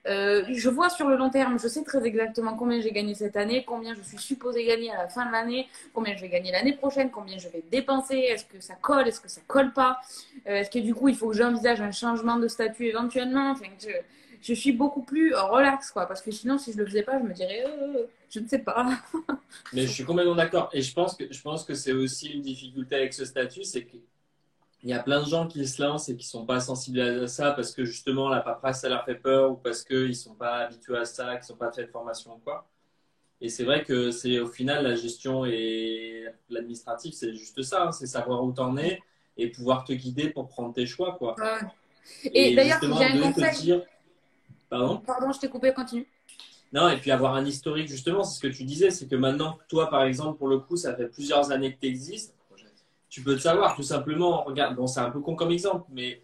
[0.08, 3.36] euh, je vois sur le long terme, je sais très exactement combien j'ai gagné cette
[3.38, 6.52] année, combien je suis supposée gagner à la fin de l'année, combien je vais gagner
[6.52, 10.00] l'année prochaine, combien je vais dépenser, est-ce que ça colle, est-ce que ça colle pas,
[10.48, 13.54] Euh, est-ce que du coup, il faut que j'envisage un changement de statut éventuellement.
[14.42, 16.08] Je- suis beaucoup plus relax, quoi.
[16.08, 18.60] Parce que sinon, si je le faisais pas, je me dirais, euh, je ne sais
[18.60, 18.88] pas.
[19.74, 20.70] Mais je suis complètement d'accord.
[20.74, 23.84] Et je pense que, je pense que c'est aussi une difficulté avec ce statut, c'est
[24.82, 27.28] qu'il y a plein de gens qui se lancent et qui sont pas sensibles à
[27.28, 30.58] ça parce que justement la paperasse ça leur fait peur ou parce qu'ils sont pas
[30.58, 32.68] habitués à ça, qu'ils sont pas fait de formation ou quoi.
[33.40, 37.92] Et c'est vrai que c'est au final la gestion et l'administratif, c'est juste ça, hein.
[37.92, 39.00] c'est savoir où t'en es
[39.38, 41.36] et pouvoir te guider pour prendre tes choix, quoi.
[42.26, 43.62] Et, d'ailleurs, j'ai un conseil.
[43.62, 43.82] Dire...
[44.70, 44.98] Pardon?
[44.98, 46.08] Pardon, je t'ai coupé, continue.
[46.74, 49.58] Non, et puis avoir un historique, justement, c'est ce que tu disais, c'est que maintenant,
[49.68, 52.34] toi, par exemple, pour le coup, ça fait plusieurs années que tu existes.
[53.12, 56.22] Tu peux te savoir, tout simplement, regarde, bon, c'est un peu con comme exemple, mais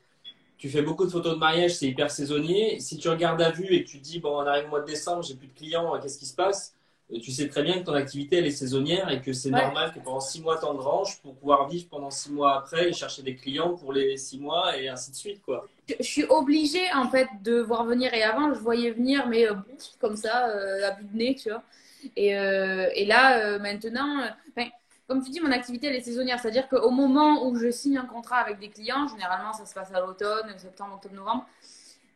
[0.58, 2.80] tu fais beaucoup de photos de mariage, c'est hyper saisonnier.
[2.80, 4.86] Si tu regardes à vue et que tu dis, bon, on arrive au mois de
[4.86, 6.74] décembre, j'ai plus de clients, qu'est-ce qui se passe?
[7.10, 10.00] Tu sais très bien que ton activité elle est saisonnière et que c'est normal que
[10.00, 13.34] pendant six mois tu engranges pour pouvoir vivre pendant six mois après et chercher des
[13.34, 15.66] clients pour les six mois et ainsi de suite quoi.
[15.88, 18.14] Je, suis obligée en fait de voir venir.
[18.14, 19.54] Et avant je voyais venir mais euh,
[20.02, 21.64] comme ça euh, à but de nez tu vois.
[22.18, 24.28] Et, euh, et là maintenant
[25.08, 27.72] comme tu dis mon activité elle est saisonnière c'est à dire qu'au moment où je
[27.72, 31.46] signe un contrat avec des clients généralement ça se passe à l'automne septembre octobre novembre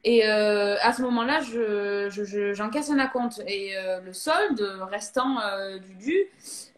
[0.03, 3.41] et euh, à ce moment-là, j'encaisse je, je, un acompte.
[3.45, 6.17] Et euh, le solde restant euh, du dû,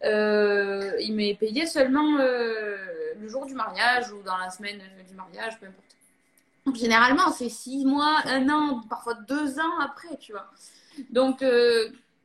[0.02, 5.66] il m'est payé seulement le jour du mariage ou dans la semaine du mariage, peu
[5.66, 5.96] importe.
[6.66, 10.50] Donc, généralement, c'est six mois, un an, parfois deux ans après, tu vois.
[11.10, 11.42] Donc,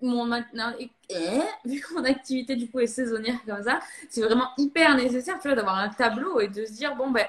[0.02, 0.26] mon
[1.66, 5.48] vu que mon activité du coup est saisonnière comme ça, c'est vraiment hyper nécessaire, tu
[5.48, 7.26] vois, d'avoir un tableau et de se dire, bon, ben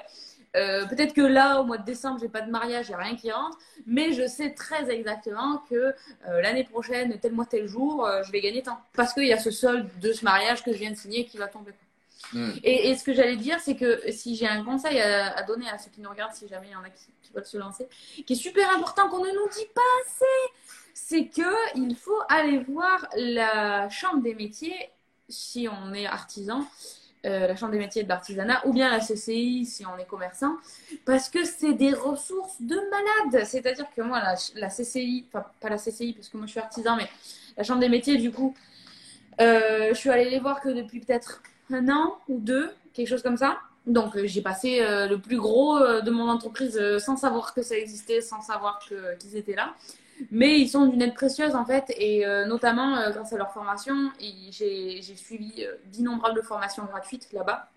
[0.55, 2.97] euh, peut-être que là, au mois de décembre, j'ai pas de mariage, il n'y a
[2.97, 5.93] rien qui rentre, mais je sais très exactement que euh,
[6.41, 8.79] l'année prochaine, tel mois, tel jour, euh, je vais gagner tant.
[8.93, 11.37] Parce qu'il y a ce solde de ce mariage que je viens de signer qui
[11.37, 11.71] va tomber.
[12.33, 12.51] Hmm.
[12.63, 15.89] Et, ce que j'allais dire, c'est que si j'ai un conseil à, donner à ceux
[15.89, 17.87] qui nous regardent, si jamais il y en a qui, qui veulent se lancer,
[18.25, 20.53] qui est super important qu'on ne nous dit pas assez,
[20.93, 24.89] c'est qu'il faut aller voir la chambre des métiers
[25.29, 26.65] si on est artisan
[27.23, 30.57] euh, la Chambre des métiers de l'artisanat ou bien la CCI si on est commerçant,
[31.05, 33.45] parce que c'est des ressources de malade.
[33.45, 34.23] C'est-à-dire que moi,
[34.55, 37.07] la, CCI, enfin pas la CCI parce que moi je suis artisan, mais
[37.57, 38.55] la Chambre des métiers, du coup,
[39.39, 43.21] euh, je suis allée les voir que depuis peut-être un an ou deux, quelque chose
[43.21, 43.59] comme ça.
[43.85, 48.21] Donc euh, j'ai passé le plus gros de mon entreprise sans savoir que ça existait,
[48.21, 48.79] sans savoir
[49.19, 49.75] qu'ils étaient là.
[50.29, 53.51] Mais ils sont d'une aide précieuse en fait, et euh, notamment euh, grâce à leur
[53.51, 57.69] formation, j'ai suivi euh, d'innombrables formations gratuites là-bas.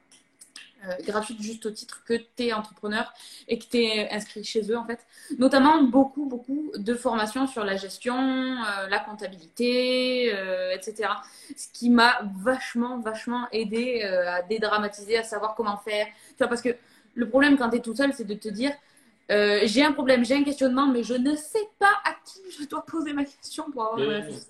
[1.07, 3.11] gratuites juste au titre que tu es entrepreneur
[3.49, 5.01] et que tu es inscrit chez eux en fait.
[5.39, 8.57] Notamment beaucoup, beaucoup de formations sur la gestion,
[8.91, 10.29] la comptabilité,
[10.75, 11.09] etc.
[11.57, 16.07] Ce qui m'a vachement, vachement aidé à dédramatiser, à savoir comment faire.
[16.07, 16.77] Tu vois, parce que
[17.15, 18.73] le problème quand tu es tout seul, c'est de te dire
[19.31, 22.69] euh, j'ai un problème, j'ai un questionnement, mais je ne sais pas à qui je
[22.69, 24.47] dois poser ma question pour avoir la réponse.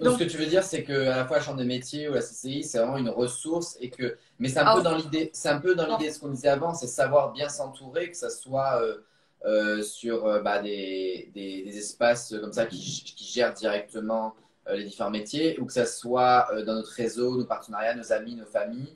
[0.00, 2.08] Donc, ce que tu veux dire, c'est que à la fois la chambre des métiers
[2.08, 4.96] ou la CCI, c'est vraiment une ressource et que, mais c'est un, peu ah, dans
[4.96, 8.10] l'idée, c'est un peu dans l'idée de ce qu'on disait avant, c'est savoir bien s'entourer,
[8.10, 8.96] que ça soit euh,
[9.44, 12.78] euh, sur bah, des, des, des, espaces comme ça qui,
[13.16, 14.34] qui gèrent directement
[14.68, 18.44] les différents métiers ou que ça soit dans notre réseau, nos partenariats, nos amis, nos
[18.44, 18.92] familles.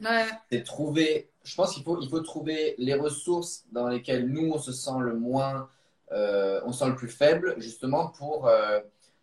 [0.51, 4.59] C'est trouver je pense qu'il faut, il faut trouver les ressources dans lesquelles nous, on
[4.59, 5.69] se sent le moins,
[6.13, 8.81] euh, on sent le plus faible, justement, pour, euh,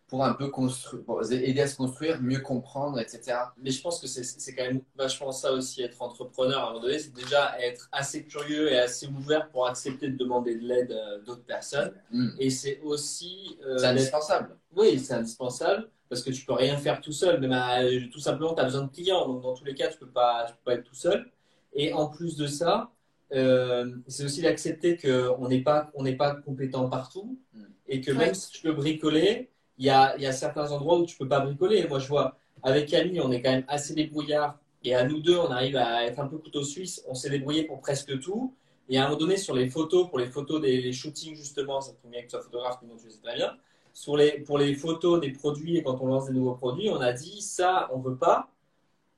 [0.08, 3.36] pour un peu construire, aider à se construire, mieux comprendre, etc.
[3.58, 6.80] Mais je pense que c'est quand même vachement ça aussi, être entrepreneur à un moment
[6.80, 10.92] donné, c'est déjà être assez curieux et assez ouvert pour accepter de demander de l'aide
[10.92, 11.92] euh, d'autres personnes.
[12.10, 12.30] Mm.
[12.38, 13.58] Et c'est aussi.
[13.76, 14.56] c'est indispensable.
[14.74, 17.38] Oui, c'est indispensable parce que tu peux rien faire tout seul.
[17.38, 19.26] Même tout simplement, tu as besoin de clients.
[19.26, 21.30] Donc, dans tous les cas, tu peux pas, tu peux pas être tout seul.
[21.72, 22.90] Et en plus de ça,
[23.32, 27.62] euh, c'est aussi d'accepter qu'on n'est pas, on pas compétent partout mm.
[27.88, 31.06] et que même si tu peux bricoler, il y a, y a, certains endroits où
[31.06, 31.86] tu peux pas bricoler.
[31.86, 35.36] Moi, je vois, avec Camille, on est quand même assez débrouillard et à nous deux,
[35.36, 37.04] on arrive à être un peu couteau suisse.
[37.06, 38.54] On s'est débrouillé pour presque tout.
[38.88, 41.92] Et à un moment donné, sur les photos, pour les photos des shootings, justement, ça
[41.92, 43.56] tombe bien que tu sois photographe, mais tu sais très bien.
[43.92, 47.00] Sur les, pour les photos des produits et quand on lance des nouveaux produits, on
[47.00, 48.48] a dit ça, on veut pas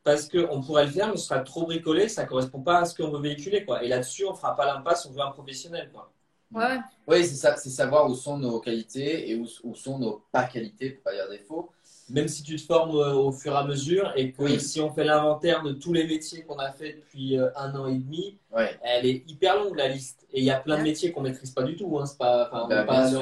[0.02, 2.84] parce qu'on pourrait le faire, mais ce sera trop bricolé, ça ne correspond pas à
[2.84, 3.64] ce qu'on veut véhiculer.
[3.64, 3.82] Quoi.
[3.84, 5.90] Et là-dessus, on ne fera pas l'impasse, on veut un professionnel.
[5.92, 6.10] Quoi.
[6.52, 6.78] Ouais.
[7.06, 10.44] Oui, c'est ça, c'est savoir où sont nos qualités et où, où sont nos pas
[10.44, 11.70] qualités, pour pas dire défauts.
[12.08, 14.90] Même si tu te formes euh, au fur et à mesure et que si on
[14.90, 18.36] fait l'inventaire de tous les métiers qu'on a fait depuis euh, un an et demi,
[18.82, 20.26] elle est hyper longue la liste.
[20.32, 21.98] Et il y a plein de métiers qu'on ne maîtrise pas du tout.
[21.98, 22.06] Hein.
[22.06, 23.12] C'est pas, on bah, pas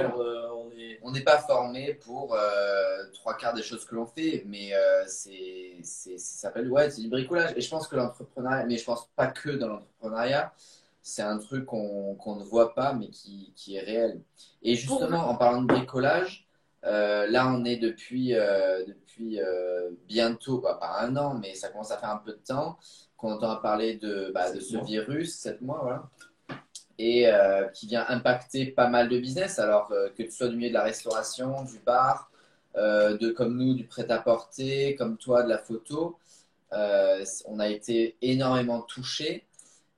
[1.03, 5.05] on n'est pas formé pour euh, trois quarts des choses que l'on fait, mais euh,
[5.07, 7.53] c'est, ça s'appelle ouais, c'est du bricolage.
[7.57, 10.53] Et je pense que l'entrepreneuriat, mais je pense pas que dans l'entrepreneuriat,
[11.03, 14.21] c'est un truc qu'on ne voit pas, mais qui, qui, est réel.
[14.63, 16.47] Et justement, en parlant de bricolage,
[16.85, 19.41] euh, là, on est depuis, depuis
[20.07, 22.79] bientôt, bah, pas un an, mais ça commence à faire un peu de temps
[23.17, 26.09] qu'on entend parler de, bah, de ce virus, 7 mois, voilà,
[26.99, 27.31] et
[27.75, 29.59] qui vient impacter pas mal de business.
[29.59, 32.31] Alors que tu sois du milieu de la restauration, du bar,
[32.77, 36.19] de comme nous, du prêt-à-porter, comme toi, de la photo,
[36.73, 39.45] on a été énormément touchés.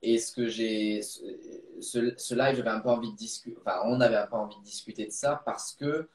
[0.03, 4.15] Et ce que j'ai, ce, live, j'avais un peu envie de discuter, enfin, on avait
[4.15, 6.07] un peu envie de discuter de ça parce que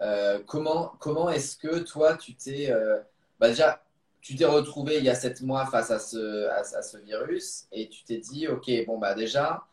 [0.00, 3.00] euh, comment comment est-ce que toi, tu t'es, euh,
[3.40, 3.82] bah déjà,
[4.20, 7.88] tu t'es retrouvé il y a sept mois face à ce, à, ce virus et
[7.88, 9.64] tu t'es dit, ok, bon bah déjà,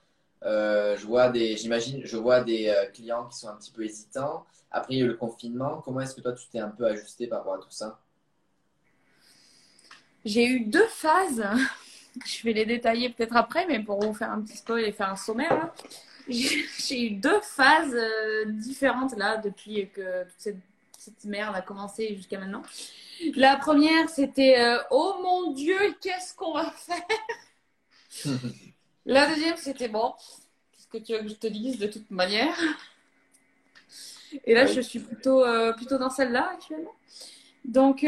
[0.43, 4.45] euh, je vois des, j'imagine, je vois des clients qui sont un petit peu hésitants.
[4.71, 5.81] Après, il y a eu le confinement.
[5.83, 7.99] Comment est-ce que toi, tu t'es un peu ajusté par rapport à tout ça?
[10.25, 11.43] J'ai eu deux phases.
[12.25, 15.09] Je vais les détailler peut-être après, mais pour vous faire un petit spoil et faire
[15.09, 15.73] un sommaire,
[16.27, 20.57] j'ai eu deux phases euh, différentes là depuis que toute cette,
[20.97, 22.63] cette merde a commencé jusqu'à maintenant.
[23.35, 27.01] La première, c'était euh, Oh mon Dieu, qu'est-ce qu'on va faire
[29.05, 30.13] La deuxième, c'était bon,
[30.71, 32.55] qu'est-ce que tu veux que je te dise de toute manière.
[34.45, 36.93] Et là, je suis plutôt, euh, plutôt dans celle-là actuellement.
[37.65, 38.03] Donc,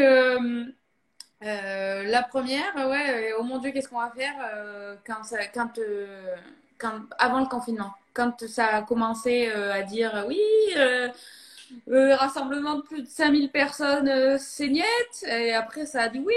[1.44, 5.46] euh, la première, ouais, euh, oh mon Dieu, qu'est-ce qu'on va faire euh, quand, ça,
[5.48, 5.78] quand,
[6.78, 10.40] quand, avant le confinement, quand ça a commencé à dire oui,
[11.88, 14.84] rassemblement de plus de 5000 personnes, c'est niet.
[15.28, 16.34] Et après, ça a dit oui,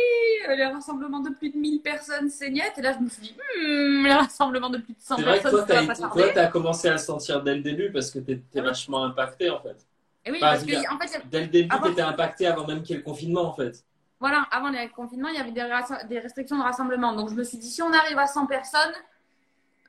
[0.48, 2.62] les rassemblements de plus de 1000 personnes, c'est niet.
[2.76, 5.42] Et là, je me suis dit, hmm, les rassemblements de plus de 100 personnes, vrai
[5.42, 8.32] que toi, toi, tu as commencé à le sentir dès le début parce que tu
[8.32, 9.76] étais vachement impacté en fait.
[10.24, 12.96] Et oui, parce que, en fait, dès le début, tu étais impacté avant même qu'il
[12.96, 13.84] y ait le confinement en fait
[14.18, 17.14] voilà, avant le confinement, il y avait des, restrictions de rassemblement.
[17.14, 18.94] Donc je me suis dit, si on arrive à 100 personnes,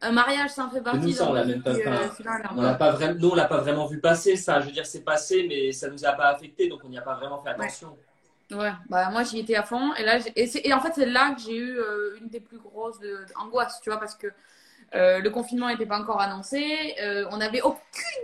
[0.01, 0.99] un mariage, ça en fait partie.
[0.99, 2.07] Nous, ça, on l'a même pas, euh,
[2.55, 4.59] on l'a pas vraiment, nous, on l'a pas vraiment vu passer, ça.
[4.61, 7.01] Je veux dire, c'est passé, mais ça nous a pas affecté, donc on n'y a
[7.01, 7.97] pas vraiment fait attention.
[8.49, 9.93] Ouais, bah moi j'y étais à fond.
[9.95, 12.99] Et, là, et, en fait, c'est là que j'ai eu euh, une des plus grosses
[13.35, 14.27] angoisses, tu vois, parce que
[14.95, 16.95] euh, le confinement n'était pas encore annoncé.
[17.01, 17.81] Euh, on n'avait aucune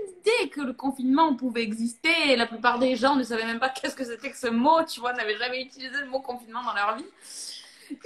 [0.07, 2.13] idée que le confinement pouvait exister.
[2.27, 4.83] Et la plupart des gens ne savaient même pas qu'est-ce que c'était que ce mot.
[4.83, 7.05] Tu vois, n'avaient jamais utilisé le mot confinement dans leur vie.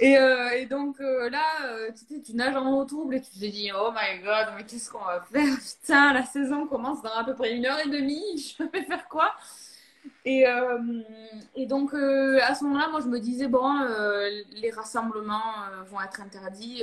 [0.00, 3.90] Et, euh, donc là, tu, tu nages en eau trouble et tu te dis Oh
[3.92, 5.56] my god, mais qu'est-ce qu'on va faire?
[5.80, 8.54] Putain, la saison commence dans à peu près une heure et demie.
[8.58, 9.34] Je vais faire quoi?
[10.24, 11.02] Et, euh,
[11.54, 15.54] et donc, euh, à ce moment-là, moi, je me disais, bon, euh, les rassemblements
[15.90, 16.82] vont être interdits,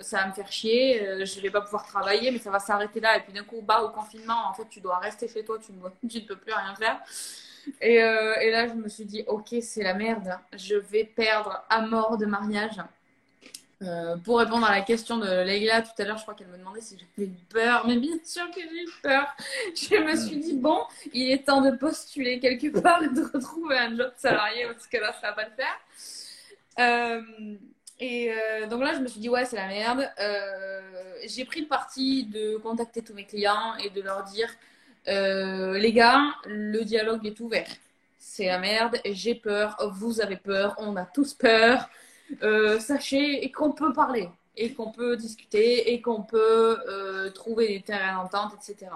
[0.00, 3.16] ça va me faire chier, je vais pas pouvoir travailler, mais ça va s'arrêter là.
[3.16, 6.08] Et puis d'un coup, bas au confinement, en fait, tu dois rester chez toi, ne,
[6.08, 7.00] tu ne peux plus rien faire.
[7.80, 11.82] Et, et là, je me suis dit, ok, c'est la merde, je vais perdre à
[11.82, 12.80] mort de mariage.
[13.82, 16.56] Euh, pour répondre à la question de Leila tout à l'heure, je crois qu'elle me
[16.56, 17.86] demandait si j'avais eu peur.
[17.86, 19.26] Mais bien sûr que j'ai eu peur.
[19.74, 20.80] Je me suis dit, bon,
[21.12, 24.96] il est temps de postuler quelque part et de retrouver un job salarié parce que
[24.96, 25.80] là, ça va pas le faire.
[26.78, 27.56] Euh,
[28.00, 30.10] et euh, donc là, je me suis dit, ouais, c'est la merde.
[31.26, 34.48] j'ai pris le parti de contacter tous mes clients et de leur dire,
[35.06, 37.68] les gars, le dialogue est ouvert.
[38.18, 41.88] C'est la merde, j'ai peur, vous avez peur, on a tous peur.
[42.42, 47.82] Euh, sachez qu'on peut parler et qu'on peut discuter et qu'on peut euh, trouver des
[47.82, 48.90] terrains d'entente, etc.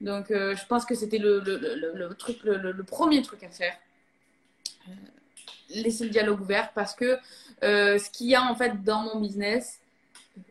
[0.00, 3.76] Donc, euh, je pense que c'était le, le, le, truc, le, premier truc à faire.
[5.70, 7.18] laisser le dialogue ouvert parce que
[7.62, 9.80] ce qu'il y a en fait dans mon business,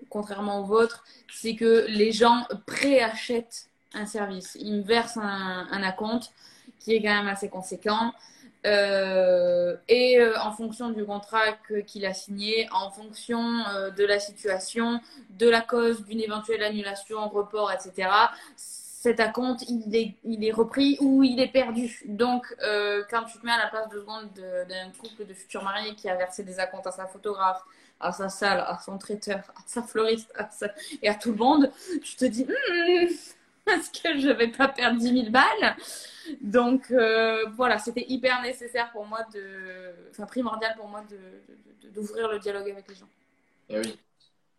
[0.10, 4.58] contrairement au vôtre, c'est que les gens préachètent un service.
[4.60, 6.32] Ils me versent un, un acompte
[6.80, 8.13] qui est quand même assez conséquent.
[8.65, 11.54] Euh, et euh, en fonction du contrat
[11.88, 14.99] qu'il a signé, en fonction euh, de la situation,
[15.30, 18.10] de la cause d'une éventuelle annulation, report, etc.,
[18.56, 22.02] cet acompte, il est, il est repris ou il est perdu.
[22.04, 22.54] Donc,
[23.10, 26.10] quand tu te mets à la place de seconde d'un couple de futurs mariés qui
[26.10, 27.63] a versé des acomptes à sa photographe,
[28.02, 30.34] à sa salle, à son traiteur, à sa fleuriste
[31.02, 31.71] et à tout le monde,
[32.04, 33.08] tu te dis, hmm,
[33.75, 35.75] est-ce que je vais pas perdre 10 000 balles
[36.41, 41.03] donc euh, voilà, c'était hyper nécessaire pour moi de, enfin primordial pour moi
[41.93, 43.10] d'ouvrir le dialogue avec les gens.
[43.69, 43.97] Eh oui.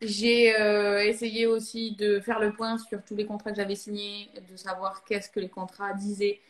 [0.02, 4.30] J'ai euh, essayé aussi de faire le point sur tous les contrats que j'avais signés,
[4.50, 6.40] de savoir qu'est-ce que les contrats disaient,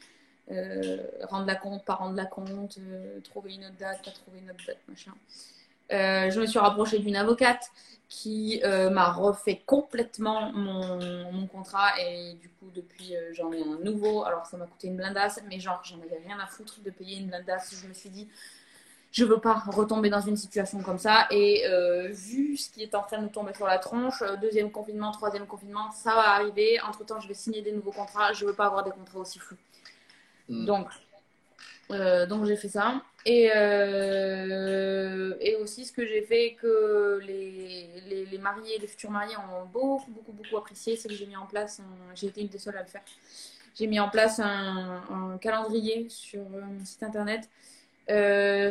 [0.53, 2.79] euh, rendre la compte, pas rendre la compte,
[3.25, 5.13] trouver une autre date, pas trouver une autre date, machin.
[5.91, 7.71] Je me suis rapprochée d'une avocate
[8.11, 10.99] qui euh, m'a refait complètement mon,
[11.33, 14.89] mon, contrat et du coup depuis euh, j'en ai un nouveau alors ça m'a coûté
[14.89, 17.95] une blindasse mais genre j'en avais rien à foutre de payer une blindasse je me
[17.95, 18.29] suis dit
[19.13, 21.27] je veux pas retomber dans une situation comme ça.
[21.31, 24.37] Et euh, vu ce qui est en train de nous tomber sur la tronche, euh,
[24.37, 26.81] deuxième confinement, troisième confinement, ça va arriver.
[26.81, 28.33] Entre temps, je vais signer des nouveaux contrats.
[28.33, 29.57] Je veux pas avoir des contrats aussi flous.
[30.49, 30.65] Mm.
[30.65, 30.87] Donc,
[31.93, 33.03] euh, donc j'ai fait ça.
[33.27, 39.37] Et, euh, et aussi, ce que j'ai fait que les, les, mariés, les futurs mariés
[39.37, 41.83] ont beaucoup, beaucoup, beaucoup apprécié, c'est que j'ai mis en place,
[42.15, 43.03] j'ai été une des seules à le faire.
[43.75, 47.49] J'ai mis en place un, calendrier sur euh, mon site internet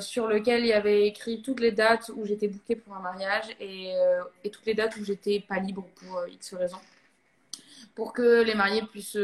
[0.02, 3.46] sur lequel il y avait écrit toutes les dates où j'étais bookée pour un mariage
[3.62, 3.94] et,
[4.44, 6.82] et toutes les dates où j'étais pas libre pour X raisons.
[7.96, 9.18] Pour que les mariés puissent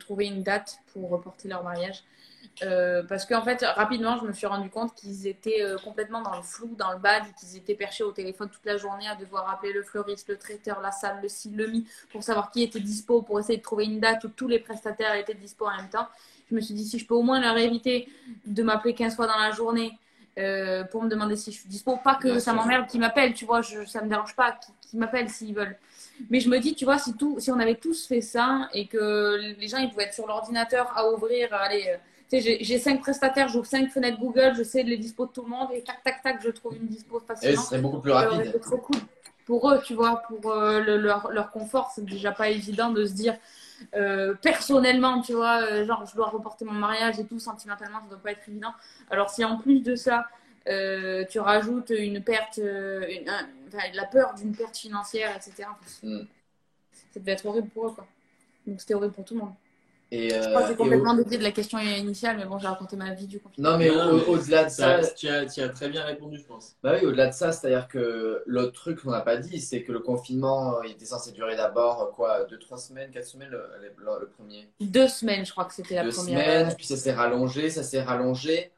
[0.00, 2.02] trouver une date pour reporter leur mariage.
[2.62, 6.36] Euh, parce qu'en fait, rapidement, je me suis rendu compte qu'ils étaient euh, complètement dans
[6.36, 9.48] le flou, dans le bad, qu'ils étaient perchés au téléphone toute la journée à devoir
[9.50, 12.80] appeler le fleuriste, le traiteur, la salle, le ci, le mi, pour savoir qui était
[12.80, 15.88] dispo, pour essayer de trouver une date où tous les prestataires étaient dispo en même
[15.88, 16.08] temps.
[16.50, 18.08] Je me suis dit, si je peux au moins leur éviter
[18.46, 19.92] de m'appeler 15 fois dans la journée
[20.38, 23.34] euh, pour me demander si je suis dispo, pas que Bien ça m'emmerde qu'ils m'appellent,
[23.34, 25.76] tu vois, je, ça me dérange pas qu'ils m'appellent s'ils veulent.
[26.30, 28.86] Mais je me dis, tu vois, si, tout, si on avait tous fait ça et
[28.86, 32.62] que les gens ils pouvaient être sur l'ordinateur à ouvrir, allez, euh, tu sais, j'ai-
[32.62, 35.68] j'ai cinq prestataires, j'ouvre cinq fenêtres Google, je sais les dispos de tout le monde
[35.72, 37.62] et tac, tac, tac, je trouve une dispo Et facilement.
[37.62, 38.60] ce serait beaucoup plus rapide.
[38.60, 39.00] trop cool
[39.46, 41.90] pour eux, tu vois, pour euh, le- leur, leur confort.
[41.94, 43.36] C'est déjà pas évident de se dire
[43.94, 48.08] euh, personnellement, tu vois, euh, genre je dois reporter mon mariage et tout, sentimentalement, ça
[48.10, 48.74] doit pas être évident.
[49.10, 50.26] Alors si en plus de ça,
[50.68, 55.68] euh, tu rajoutes une perte, une- un- enfin, la peur d'une perte financière, etc.,
[56.02, 56.18] Mm.
[57.14, 58.06] ça devait être horrible pour eux, quoi.
[58.66, 59.54] Donc c'était horrible pour tout le monde.
[60.10, 62.66] Et, Je crois que euh, j'ai complètement dédié de la question initiale, mais bon, j'ai
[62.66, 63.72] raconté ma vie du confinement.
[63.72, 66.76] Non, mais au-delà de ça, Ça, tu, as, tu as très bien répondu, je pense.
[66.82, 69.92] Bah oui, au-delà de ça, c'est-à-dire que l'autre truc qu'on n'a pas dit, c'est que
[69.92, 73.58] le confinement, euh, il était censé durer d'abord, euh, quoi, 2-3 semaines, 4 semaines, le,
[73.82, 74.68] le- le premier?
[74.80, 76.38] Deux semaines, je crois que c'était la Deux première.
[76.38, 78.70] semaines, puis ça s'est rallongé, ça s'est rallongé.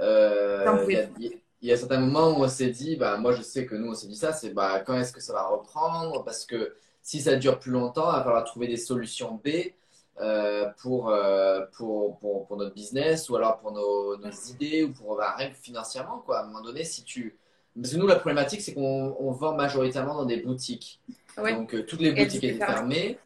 [0.00, 1.30] Euh, J'en Il pouvais y, a-
[1.62, 3.90] il y a certains moments où on s'est dit, bah, moi je sais que nous
[3.90, 6.24] on s'est dit ça, c'est bah, quand est-ce que ça va reprendre?
[6.24, 9.48] Parce que si ça dure plus longtemps, il va falloir trouver des solutions B
[10.20, 14.92] euh, pour, euh, pour, pour, pour notre business ou alors pour nos, nos idées ou
[14.92, 16.18] pour bah, rien que financièrement.
[16.20, 16.38] Quoi.
[16.40, 17.38] À un moment donné, si tu.
[17.80, 21.00] Parce que nous, la problématique, c'est qu'on on vend majoritairement dans des boutiques.
[21.36, 21.54] Ouais.
[21.54, 23.18] Donc, euh, toutes les boutiques étaient fermées.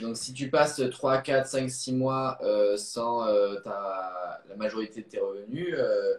[0.00, 5.02] Donc, si tu passes 3, 4, 5, 6 mois euh, sans euh, ta- la majorité
[5.02, 6.16] de tes revenus, euh,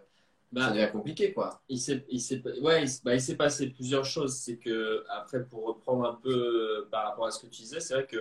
[0.52, 1.62] Bah, ça devient compliqué, quoi.
[1.70, 5.66] il s'est il s'est ouais bah, il s'est passé plusieurs choses c'est que après pour
[5.66, 8.18] reprendre un peu euh, par rapport à ce que tu disais c'est vrai que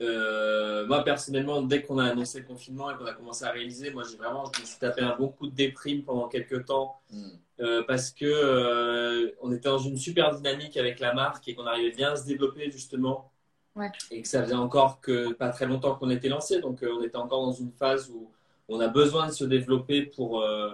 [0.00, 3.90] euh, moi personnellement dès qu'on a annoncé le confinement et qu'on a commencé à réaliser
[3.90, 7.00] moi j'ai vraiment je me suis tapé un bon coup de déprime pendant quelques temps
[7.12, 7.28] Mm.
[7.60, 11.66] euh, parce que euh, on était dans une super dynamique avec la marque et qu'on
[11.66, 13.32] arrivait bien à se développer justement
[13.76, 13.90] Ouais.
[14.10, 17.02] et que ça faisait encore que pas très longtemps qu'on était lancé donc euh, on
[17.04, 18.30] était encore dans une phase où
[18.68, 20.70] on a besoin de se développer pour euh,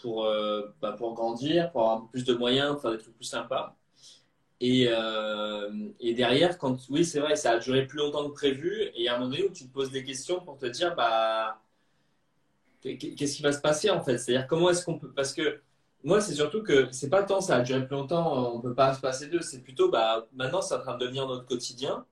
[0.00, 3.24] pour, euh, bah, pour grandir, pour avoir plus de moyens, pour faire des trucs plus
[3.24, 3.76] sympas.
[4.60, 8.90] Et, euh, et derrière, quand oui, c'est vrai, ça a duré plus longtemps que prévu.
[8.94, 11.60] Et a un moment donné où tu te poses des questions pour te dire, bah,
[12.82, 14.18] qu'est-ce qui va se passer en fait?
[14.18, 15.12] C'est-à-dire, comment est-ce qu'on peut.
[15.12, 15.60] Parce que
[16.04, 18.94] moi, c'est surtout que c'est pas tant ça a duré plus longtemps, on peut pas
[18.94, 19.42] se passer d'eux.
[19.42, 22.04] C'est plutôt, bah, maintenant, c'est en train de devenir notre quotidien.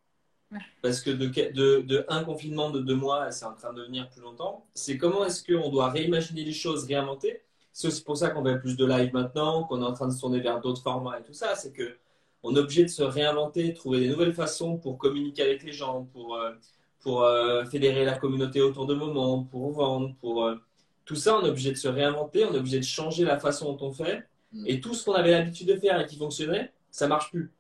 [0.81, 4.09] Parce que de, de, de un confinement de deux mois, c'est en train de devenir
[4.09, 4.65] plus longtemps.
[4.73, 7.43] C'est comment est-ce qu'on doit réimaginer les choses, réinventer?
[7.75, 10.13] C'est aussi pour ça qu'on fait plus de live maintenant, qu'on est en train de
[10.15, 11.55] se tourner vers d'autres formats et tout ça.
[11.55, 11.99] C'est que
[12.43, 16.05] on est obligé de se réinventer, trouver des nouvelles façons pour communiquer avec les gens,
[16.13, 16.53] pour, euh,
[17.01, 20.57] pour euh, fédérer la communauté autour de moments, pour vendre, pour euh,
[21.05, 21.37] tout ça.
[21.37, 23.93] On est obligé de se réinventer, on est obligé de changer la façon dont on
[23.93, 24.25] fait.
[24.53, 24.65] Mm.
[24.67, 27.53] Et tout ce qu'on avait l'habitude de faire et qui fonctionnait, ça marche plus.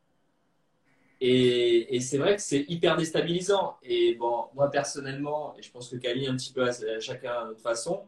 [1.20, 3.76] Et, et c'est vrai que c'est hyper déstabilisant.
[3.82, 7.32] Et bon, moi personnellement, et je pense que Camille un petit peu à à chacun
[7.32, 8.04] à notre façon,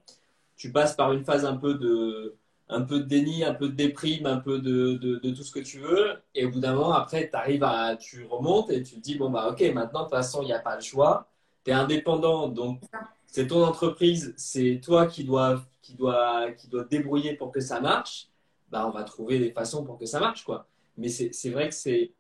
[0.56, 2.36] tu passes par une phase un peu de,
[2.70, 5.50] un peu de déni, un peu de déprime, un peu de, de, de tout ce
[5.52, 6.22] que tu veux.
[6.34, 9.30] Et au bout d'un moment, après, t'arrives à, tu remontes et tu te dis, bon,
[9.30, 11.28] bah, ok, maintenant, de toute façon, il n'y a pas le choix.
[11.64, 12.80] Tu es indépendant, donc
[13.26, 17.60] c'est ton entreprise, c'est toi qui dois, qui, dois, qui dois te débrouiller pour que
[17.60, 18.28] ça marche.
[18.70, 20.66] Bah, on va trouver des façons pour que ça marche, quoi.
[20.96, 22.12] Mais c'est c'est vrai que c'est.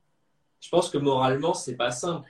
[0.60, 2.29] Je pense que moralement, c'est pas simple.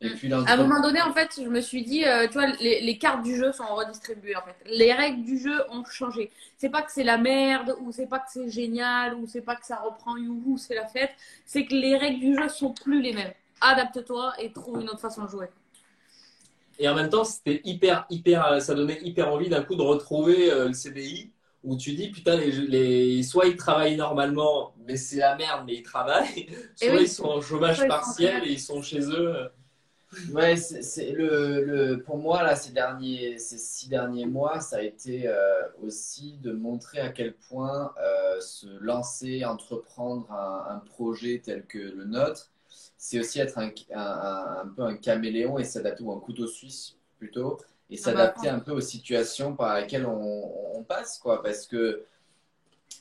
[0.00, 2.34] Et puis, dans À un moment donné, en fait, je me suis dit, euh, tu
[2.34, 4.56] vois, les, les cartes du jeu sont redistribuées, en fait.
[4.66, 6.30] Les règles du jeu ont changé.
[6.58, 9.56] C'est pas que c'est la merde, ou c'est pas que c'est génial, ou c'est pas
[9.56, 11.10] que ça reprend youhou, c'est la fête.
[11.46, 13.32] C'est que les règles du jeu sont plus les mêmes.
[13.62, 15.48] Adapte-toi et trouve une autre façon de jouer.
[16.78, 20.52] Et en même temps, c'était hyper, hyper, ça donnait hyper envie d'un coup de retrouver
[20.52, 21.32] euh, le CDI
[21.64, 25.74] où tu dis putain, les, les, soit ils travaillent normalement, mais c'est la merde, mais
[25.76, 27.02] ils travaillent, soit oui.
[27.02, 29.50] ils sont en chômage Soit partiel et ils sont chez eux.
[30.32, 34.82] Ouais, c'est le, le, pour moi, là, ces, derniers, ces six derniers mois, ça a
[34.82, 41.42] été euh, aussi de montrer à quel point euh, se lancer, entreprendre un, un, projet
[41.44, 42.50] tel que le nôtre,
[42.96, 46.96] c'est aussi être un, un, un, peu un caméléon et s'adapter, ou un couteau suisse
[47.18, 47.58] plutôt,
[47.90, 51.42] et ah bah, s'adapter un peu aux situations par lesquelles on, on, passe, quoi.
[51.42, 52.04] Parce que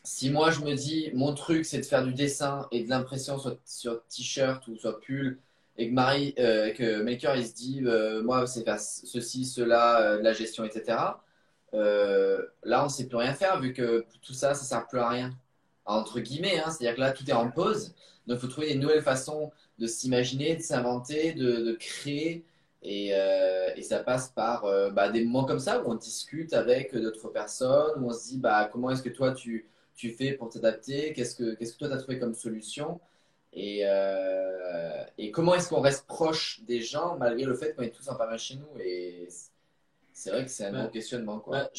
[0.03, 3.37] si moi, je me dis, mon truc, c'est de faire du dessin et de l'impression
[3.37, 5.39] soit sur t-shirt ou soit pull,
[5.77, 10.01] et que Marie, euh, que Maker, il se dit, euh, moi, c'est faire ceci, cela,
[10.01, 10.97] euh, la gestion, etc.
[11.73, 14.99] là, on ne sait plus rien faire vu que tout ça, ça ne sert plus
[14.99, 15.31] à rien.
[15.85, 17.93] Entre guillemets, hein, c'est-à-dire que là, tout est en pause.
[18.27, 22.45] Donc, il faut trouver des nouvelles façons de s'imaginer, de s'inventer, de, créer.
[22.81, 23.11] Et,
[23.83, 24.63] ça passe par
[24.93, 28.37] bah, des moments comme ça où on discute avec d'autres personnes, où on se dit
[28.39, 31.89] bah, comment est-ce que toi tu, tu fais pour t'adapter, qu'est-ce que, qu'est-ce que toi
[31.89, 32.99] tu as trouvé comme solution?
[33.55, 37.95] Et, euh, et comment est-ce qu'on reste proche des gens malgré le fait qu'on est
[37.95, 38.79] tous en parlant chez nous?
[38.79, 39.27] Et
[40.13, 41.39] c'est vrai que c'est un bon questionnement.
[41.39, 41.69] Quoi.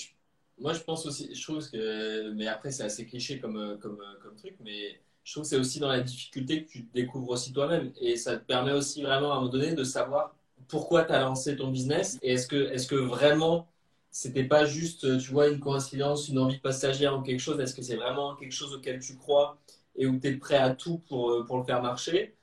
[0.58, 4.34] moi, je pense aussi, je trouve que, mais après, c'est assez cliché comme, comme, comme
[4.36, 7.92] truc, mais je trouve que c'est aussi dans la difficulté que tu découvres aussi toi-même.
[8.00, 10.34] Et ça te permet aussi vraiment à un moment donné de savoir
[10.68, 13.68] pourquoi tu as lancé ton business et est-ce que, est-ce que vraiment
[14.16, 17.82] c'était pas juste, tu vois, une coïncidence, une envie passagère ou quelque chose Est-ce que
[17.82, 19.58] c'est vraiment quelque chose auquel tu crois
[19.94, 22.34] et où tu es prêt à tout pour, euh, pour le faire marcher?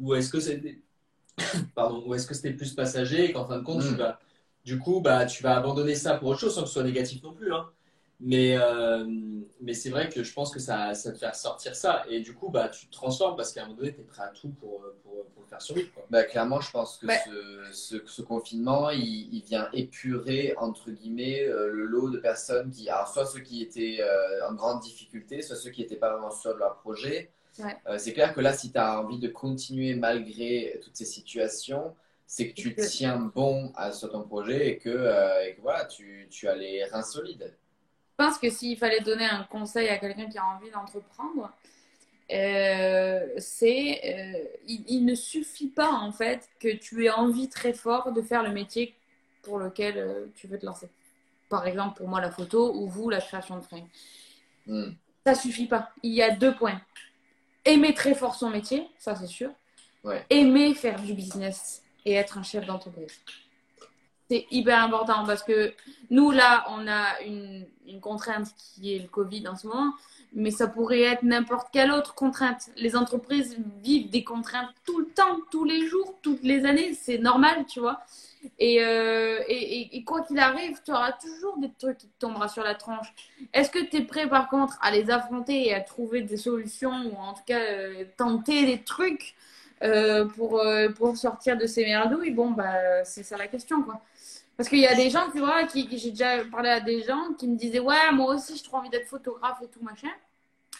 [0.00, 0.80] Ou est-ce que c'était
[1.74, 3.96] pardon, ou est-ce que c'était plus passager et qu'en fin de compte, tu mm.
[3.96, 4.18] vas,
[4.64, 7.22] du coup, bah, tu vas abandonner ça pour autre chose sans que ce soit négatif
[7.22, 7.52] non plus.
[7.52, 7.68] Hein.
[8.20, 9.06] Mais, euh,
[9.60, 12.04] mais c'est vrai que je pense que ça, ça te fait ressortir ça.
[12.08, 14.24] Et du coup, bah, tu te transformes parce qu'à un moment donné, tu es prêt
[14.24, 15.92] à tout pour, pour, pour le faire survivre.
[15.94, 16.04] Quoi.
[16.10, 17.06] Bah, clairement, je pense que
[17.72, 22.88] ce, ce, confinement, il, il, vient épurer, entre guillemets, euh, le lot de personnes qui,
[22.88, 26.32] alors, soit ceux qui étaient euh, en grande difficulté, soit ceux qui n'étaient pas vraiment
[26.32, 27.30] sûrs de leur projet.
[27.98, 31.94] c'est clair que là, si tu as envie de continuer malgré toutes ces situations,
[32.26, 34.88] c'est que tu tiens bon à, sur ton projet et que,
[35.46, 37.56] et que voilà, tu, tu as les reins solides.
[38.18, 41.52] Je pense que s'il fallait donner un conseil à quelqu'un qui a envie d'entreprendre,
[42.32, 48.10] euh, c'est euh, il, ne suffit pas en fait que tu aies envie très fort
[48.12, 48.96] de faire le métier
[49.42, 50.88] pour lequel euh, tu veux te lancer.
[51.48, 53.88] Par exemple, pour moi, la photo ou vous, la création de fringues.
[54.66, 54.90] Hmm.
[55.24, 55.90] Ça suffit pas.
[56.02, 56.80] Il y a deux points.
[57.64, 59.50] Aimer très fort son métier, ça c'est sûr.
[60.28, 63.20] Aimer faire du business et être un chef d'entreprise.
[64.30, 65.72] C'est hyper important parce que
[66.10, 67.66] nous, là, on a une,
[68.02, 69.94] contrainte qui est le Covid en ce moment,
[70.34, 72.68] mais ça pourrait être n'importe quelle autre contrainte.
[72.76, 76.92] Les entreprises vivent des contraintes tout le temps, tous les jours, toutes les années.
[76.92, 78.00] C'est normal, tu vois.
[78.58, 82.62] Et, euh, et, quoi qu'il arrive, tu auras toujours des trucs qui te tomberont sur
[82.62, 83.12] la tranche.
[83.54, 86.92] Est-ce que tu es prêt, par contre, à les affronter et à trouver des solutions,
[87.10, 89.34] ou en tout cas euh, tenter des trucs?
[89.82, 94.00] Euh, pour, euh, pour sortir de ces merdouilles Bon, bah, c'est ça la question, quoi.
[94.56, 97.32] Parce qu'il y a des gens, tu vois, qui, j'ai déjà parlé à des gens
[97.38, 100.08] qui me disaient Ouais, moi aussi, j'ai trop envie d'être photographe et tout, machin.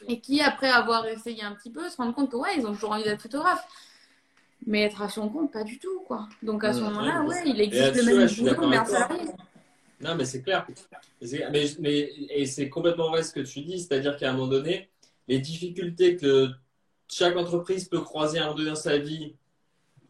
[0.09, 2.73] Et qui, après avoir essayé un petit peu, se rendent compte que, ouais, ils ont
[2.73, 3.65] toujours envie d'être photographe.
[4.67, 6.29] Mais être à son compte, pas du tout, quoi.
[6.43, 8.69] Donc à ce moment-là, ouais, il existe le même boulot.
[10.01, 10.67] Non, mais c'est clair.
[11.21, 14.89] Mais, mais, et c'est complètement vrai ce que tu dis, c'est-à-dire qu'à un moment donné,
[15.27, 16.49] les difficultés que
[17.09, 19.35] chaque entreprise peut croiser un moment donné dans sa vie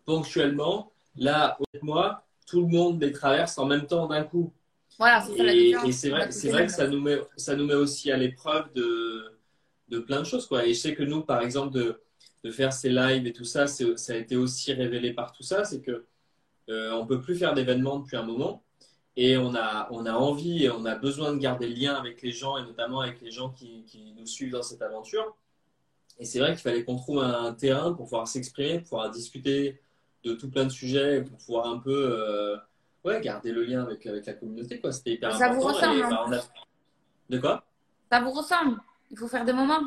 [0.05, 4.53] ponctuellement, là, moi, tout le monde les traverse en même temps d'un coup.
[4.99, 7.75] Voilà, c'est et, et c'est vrai, c'est vrai que ça nous, met, ça nous met
[7.75, 9.39] aussi à l'épreuve de,
[9.89, 10.47] de plein de choses.
[10.47, 10.67] Quoi.
[10.67, 12.01] Et je sais que nous, par exemple, de,
[12.43, 15.65] de faire ces lives et tout ça, ça a été aussi révélé par tout ça.
[15.65, 16.07] C'est que
[16.69, 18.65] euh, on peut plus faire d'événements depuis un moment.
[19.17, 22.23] Et on a, on a envie et on a besoin de garder le lien avec
[22.23, 25.37] les gens et notamment avec les gens qui, qui nous suivent dans cette aventure.
[26.19, 29.81] Et c'est vrai qu'il fallait qu'on trouve un terrain pour pouvoir s'exprimer, pour pouvoir discuter
[30.25, 32.57] de tout plein de sujets pour pouvoir un peu euh,
[33.05, 34.81] ouais, garder le lien avec, avec la communauté.
[34.81, 34.93] Quoi.
[34.93, 35.95] C'était hyper ça important.
[35.95, 36.41] Vous ressemble, hein.
[37.31, 37.64] De quoi?
[38.11, 38.81] Ça vous ressemble.
[39.11, 39.83] Il faut faire des moments.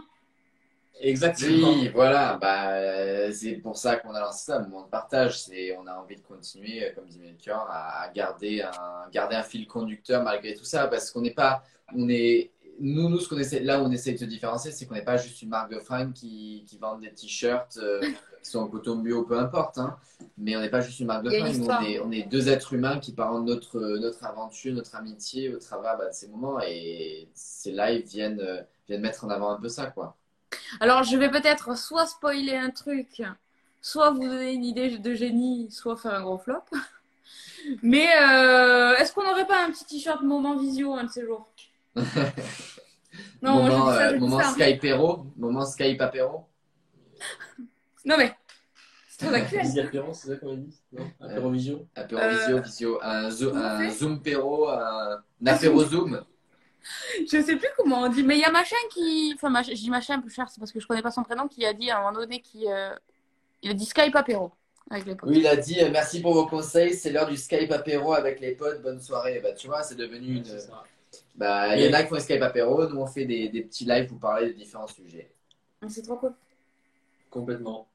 [1.00, 1.74] Exactement.
[1.74, 2.38] Oui, voilà.
[2.40, 5.42] Bah, c'est pour ça qu'on a lancé ça, un moment de partage.
[5.42, 9.68] C'est, on a envie de continuer, comme dit Melchior, à, garder un, garder un fil
[9.68, 11.64] conducteur malgré tout ça, parce qu'on n'est pas,
[11.96, 12.52] on est
[12.82, 15.04] nous, nous, ce qu'on essaie, là où on essaie de se différencier, c'est qu'on n'est
[15.04, 18.02] pas juste une marque de fringues qui, qui vend des t-shirts euh,
[18.42, 19.78] qui sont en coton bio, peu importe.
[19.78, 19.98] Hein.
[20.38, 21.62] Mais on n'est pas juste une marque de fringues.
[21.62, 25.54] on est, on est, deux êtres humains qui parlent de notre, notre aventure, notre amitié
[25.54, 26.60] au travers bah, de ces moments.
[26.66, 30.18] Et ces lives viennent, euh, viennent mettre en avant un peu ça, quoi.
[30.80, 33.22] Alors, je vais peut-être soit spoiler un truc,
[33.82, 36.64] soit vous donner une idée de génie, soit faire un gros flop.
[37.84, 41.48] Mais euh, est-ce qu'on n'aurait pas un petit t-shirt moment visio un de ces jours?
[43.42, 44.84] non, moment, euh, moment Skype
[45.38, 46.46] moment Skype apéro.
[48.06, 48.36] Non mais,
[49.36, 49.62] actuel.
[49.62, 51.12] Visio apéro, c'est ça qu'on a dit Non?
[51.20, 56.24] Apéro visio Apéro Euh, visio, visio, un, zo- un zoom péro, un apéro zoom.
[57.32, 59.34] Je sais plus comment on dit, mais il y a machin qui.
[59.36, 61.22] Enfin, machin- je dis machin un peu cher, c'est parce que je connais pas son
[61.24, 62.68] prénom, qui a dit à un moment donné qu'il
[63.62, 64.52] il a dit Skype apéro
[64.90, 65.30] avec les potes.
[65.30, 68.40] Oui, il a dit euh, merci pour vos conseils, c'est l'heure du Skype apéro avec
[68.40, 69.40] les potes, bonne soirée.
[69.44, 70.44] Bah, tu vois, c'est devenu une.
[71.42, 73.84] Bah, il y en a qui font Skype apéro, nous on fait des, des petits
[73.86, 75.32] lives pour parler de différents sujets.
[75.90, 76.34] C'est trop cool.
[77.32, 77.88] Complètement.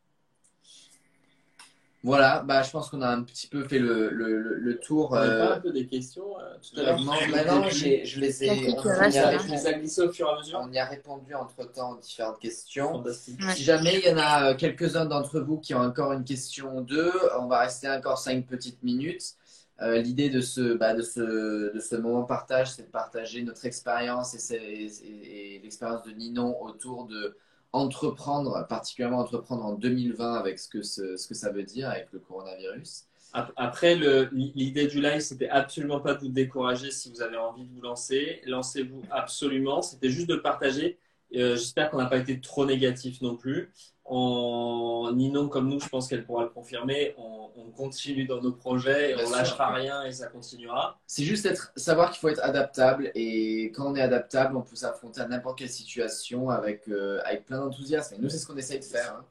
[2.02, 5.12] Voilà, bah, je pense qu'on a un petit peu fait le, le, le, le tour.
[5.12, 8.04] On avait euh, pas un peu des questions euh, tout à l'heure non, maintenant, j'ai-
[8.04, 8.50] je les ai.
[8.50, 9.30] On, y a hein.
[9.30, 12.40] Répondu, glissés au fur et à mesure on y a répondu entre temps aux différentes
[12.40, 13.00] questions.
[13.00, 13.12] Ouais.
[13.12, 16.78] Si jamais il y en a euh, quelques-uns d'entre vous qui ont encore une question
[16.78, 19.36] ou deux, on va rester encore cinq petites minutes.
[19.82, 23.64] Euh, L'idée de ce, bah, de, ce, de ce moment partage, c'est de partager notre
[23.66, 27.36] expérience et, l'expérience de Ninon autour de
[27.72, 32.20] entreprendre, particulièrement entreprendre en 2020 avec ce que, ce, que ça veut dire avec le
[32.20, 33.04] coronavirus.
[33.34, 33.96] Ap- Après,
[34.32, 37.82] l'idée du live, c'était absolument pas de vous décourager si vous avez envie de vous
[37.82, 38.40] lancer.
[38.46, 39.82] Lancez-vous absolument.
[39.82, 40.98] C'était juste de partager.
[41.34, 43.70] Euh, J'espère qu'on n'a pas été trop négatif non plus.
[44.08, 47.14] En Ninon, comme nous, je pense qu'elle pourra le confirmer.
[47.18, 50.98] On, on continue dans nos projets, et on lâchera rien et ça continuera.
[51.06, 54.76] C'est juste être, savoir qu'il faut être adaptable et quand on est adaptable, on peut
[54.76, 58.14] s'affronter à n'importe quelle situation avec, euh, avec plein d'enthousiasme.
[58.14, 59.16] Et nous, c'est ce qu'on essaye de faire.
[59.18, 59.24] hein.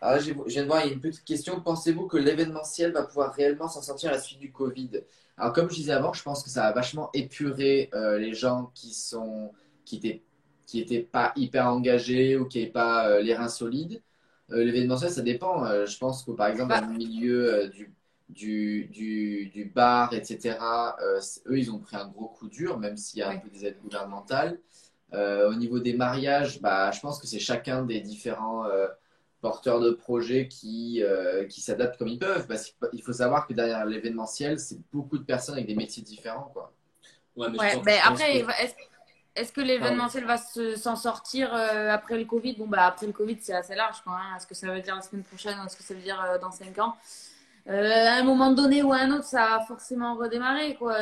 [0.00, 1.60] Alors là, je viens de voir, il y a une petite question.
[1.60, 4.90] Pensez-vous que l'événementiel va pouvoir réellement s'en sortir à la suite du Covid?
[5.38, 8.72] Alors, comme je disais avant, je pense que ça a vachement épuré euh, les gens
[8.74, 9.52] qui sont
[9.84, 10.22] qui étaient
[10.72, 14.02] qui étaient pas hyper engagés ou qui n'avaient pas euh, les reins solides.
[14.50, 15.66] Euh, l'événementiel, ça dépend.
[15.66, 17.92] Euh, je pense que par exemple, dans le milieu euh, du
[18.30, 20.56] du, du, du bar, etc.
[21.02, 23.40] euh, eux, ils ont pris un gros coup dur, même s'il y a un Ouais.
[23.40, 24.58] peu des aides gouvernementales.
[25.12, 28.86] Euh, au niveau des mariages, bah, je pense que c'est chacun des différents euh,
[29.42, 32.46] porteurs de projets qui, euh, qui s'adaptent comme ils peuvent.
[32.46, 36.48] Parce qu'il faut savoir que derrière l'événementiel, c'est beaucoup de personnes avec des métiers différents.
[36.54, 36.72] Quoi.
[37.36, 38.46] Ouais, mais je Ouais, pense- ben je pense après, que-
[39.34, 42.54] est-ce que l'événementiel va se- s'en sortir euh, après le Covid?
[42.56, 44.00] Bon, bah après le Covid, c'est assez large.
[44.02, 44.36] quoi, hein.
[44.36, 46.50] Est-ce que ça veut dire la semaine prochaine est-ce que ça veut dire euh, dans
[46.52, 46.96] 5 ans?
[47.68, 50.74] Euh, À un moment donné ou à un autre, ça va forcément redémarrer.
[50.74, 50.96] Quoi.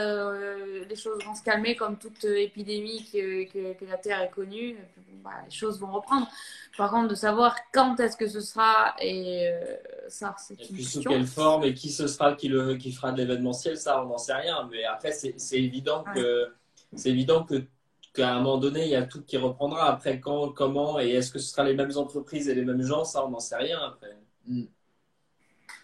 [0.89, 4.71] Les choses vont se calmer comme toute épidémie que, que, que la Terre ait connue.
[4.71, 6.29] Et puis, bon, bah, les choses vont reprendre.
[6.77, 9.51] Par contre, de savoir quand est-ce que ce sera, et
[10.09, 11.11] ça, c'est une puis sous question.
[11.11, 14.19] quelle forme et qui ce sera qui, le, qui fera de l'événementiel, ça on n'en
[14.19, 14.69] sait rien.
[14.71, 16.53] Mais après, c'est c'est évident que
[16.95, 17.65] c'est évident que
[18.13, 19.91] qu'à un moment donné, il y a tout qui reprendra.
[19.91, 23.05] Après, quand, comment et est-ce que ce sera les mêmes entreprises et les mêmes gens,
[23.05, 24.17] ça on n'en sait rien après.
[24.47, 24.65] Mm.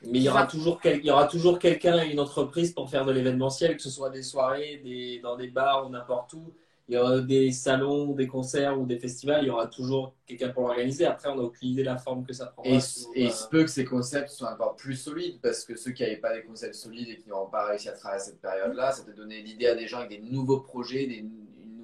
[0.03, 2.91] Mais il y aura toujours quel- il y aura toujours quelqu'un et une entreprise pour
[2.91, 6.53] faire de l'événementiel, que ce soit des soirées, des, dans des bars ou n'importe où.
[6.89, 10.51] Il y aura des salons, des concerts ou des festivals, il y aura toujours quelqu'un
[10.51, 11.05] pour l'organiser.
[11.05, 12.70] Après, on n'a aucune idée de la forme que ça prendra.
[12.70, 12.79] Et,
[13.16, 16.18] il se peut que ces concepts soient encore plus solides parce que ceux qui n'avaient
[16.18, 19.14] pas des concepts solides et qui n'auront pas réussi à travailler cette période-là, ça peut
[19.14, 21.24] donner l'idée à des gens avec des nouveaux projets, des,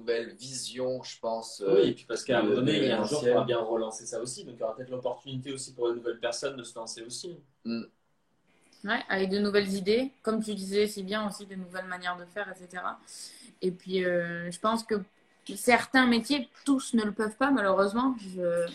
[0.03, 1.61] nouvelle vision, je pense.
[1.61, 3.27] euh, Oui, et puis parce qu'à un moment donné, il y a un jour, il
[3.27, 3.33] d'événementiel.
[3.33, 4.43] faudra bien relancer ça aussi.
[4.45, 7.37] Donc, il y aura peut-être l'opportunité aussi pour de nouvelles personnes de se lancer aussi.
[8.83, 12.25] Ouais, avec de nouvelles idées, comme tu disais, c'est bien aussi de nouvelles manières de
[12.25, 12.99] faire, etc.
[13.61, 14.95] Et puis, euh, je pense que
[15.55, 18.15] certains métiers, tous ne le peuvent pas, malheureusement.
[18.19, 18.67] Je-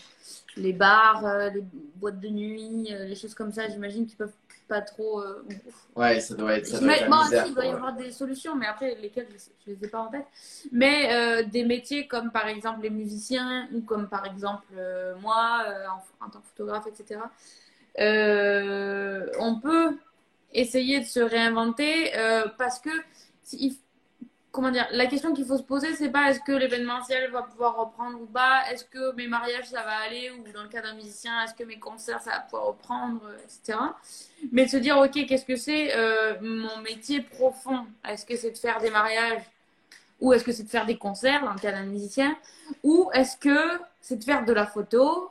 [0.57, 1.63] Les bars, euh, les
[1.95, 4.33] boîtes de nuit, les choses comme ça, j'imagine qu'ils peuvent
[4.69, 5.21] pas trop.
[5.21, 5.43] euh,
[5.95, 7.43] Ouais, ça doit être, ça doit être bon, misère.
[7.43, 9.27] si, il doit y avoir des solutions, mais après, lesquelles,
[9.65, 10.25] je ne les ai pas en tête.
[10.71, 15.63] Mais euh, des métiers comme par exemple les musiciens, ou comme par exemple euh, moi,
[15.67, 15.85] euh,
[16.21, 17.29] en, en tant que photographe, etc.,
[19.39, 19.97] on peut
[20.53, 22.11] essayer de se réinventer
[22.57, 22.89] parce que,
[23.43, 23.79] si-
[24.51, 27.77] comment dire, la question qu'il faut se poser, c'est pas est-ce que l'événementiel va pouvoir
[27.77, 30.95] reprendre ou pas, est-ce que mes mariages ça va aller, ou dans le cas d'un
[30.95, 33.77] musicien, est-ce que mes concerts ça va pouvoir reprendre, euh, etc.
[34.51, 37.85] Mais de se dire, ok, qu'est-ce que c'est euh, mon métier profond?
[38.07, 39.43] Est-ce que c'est de faire des mariages
[40.19, 42.35] Ou est-ce que c'est de faire des concerts, dans le cas d'un musicien
[42.83, 45.29] Ou est-ce que c'est de faire de la photo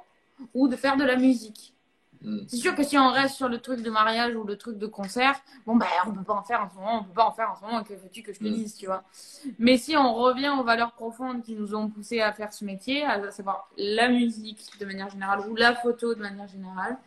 [0.54, 1.74] ou de faire de la musique?
[2.22, 2.38] Mm.
[2.48, 4.86] C'est sûr que si on reste sur le truc de mariage ou le truc de
[4.86, 7.32] concert, bon, ben, on peut pas en faire en ce moment, on peut pas en
[7.32, 8.52] faire en ce moment, que veux-tu que je te Mm.
[8.54, 9.04] dise, tu vois.
[9.58, 13.04] Mais si on revient aux valeurs profondes qui nous ont poussé à faire ce métier,
[13.04, 16.98] à savoir la musique de manière générale ou la photo de manière générale,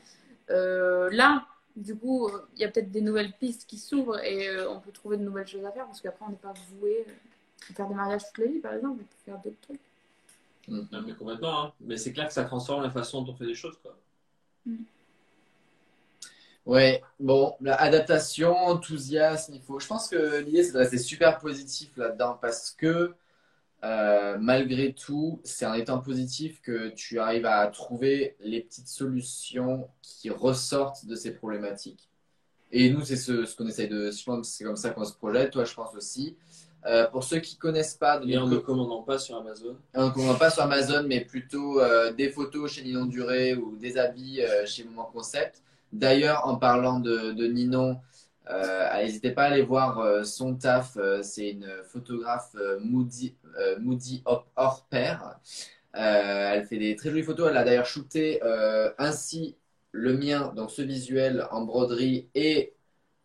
[0.49, 1.45] euh, là,
[1.75, 4.91] du coup, il y a peut-être des nouvelles pistes qui s'ouvrent et euh, on peut
[4.91, 7.11] trouver de nouvelles choses à faire parce qu'après, on n'est pas voué euh,
[7.69, 9.79] à faire des mariages toute la vie, par exemple, on peut faire d'autres trucs.
[10.67, 10.81] Mm.
[10.91, 11.63] Non, mais complètement.
[11.65, 11.73] hein.
[11.81, 13.77] Mais c'est clair que ça transforme la façon dont on fait les choses.
[13.81, 13.95] Quoi.
[16.65, 19.79] Ouais, bon, la adaptation, enthousiasme, il faut.
[19.79, 23.15] Je pense que l'idée, c'est de rester super positif là-dedans parce que
[23.83, 29.89] euh, malgré tout, c'est en étant positif que tu arrives à trouver les petites solutions
[30.03, 32.07] qui ressortent de ces problématiques.
[32.71, 34.11] Et nous, c'est ce, ce qu'on essaye de.
[34.11, 35.51] Je pense c'est comme ça qu'on se projette.
[35.51, 36.37] Toi, je pense aussi.
[36.85, 39.77] Euh, pour ceux qui connaissent pas, Et en ne commandant pas sur Amazon?
[39.95, 43.75] on ne commande pas sur Amazon, mais plutôt euh, des photos chez Ninon Duré ou
[43.77, 45.61] des habits chez Moment Concept.
[45.93, 47.99] D'ailleurs, en parlant de, de Ninon,
[48.49, 50.97] euh, n'hésitez pas à aller voir euh, son taf.
[50.97, 53.35] Euh, c'est une photographe Moody,
[53.79, 55.39] Moody hors, hors pair.
[55.93, 57.49] Elle fait des très jolies photos.
[57.49, 58.41] Elle a d'ailleurs shooté
[58.97, 59.55] ainsi
[59.91, 62.73] le mien, donc ce visuel en broderie et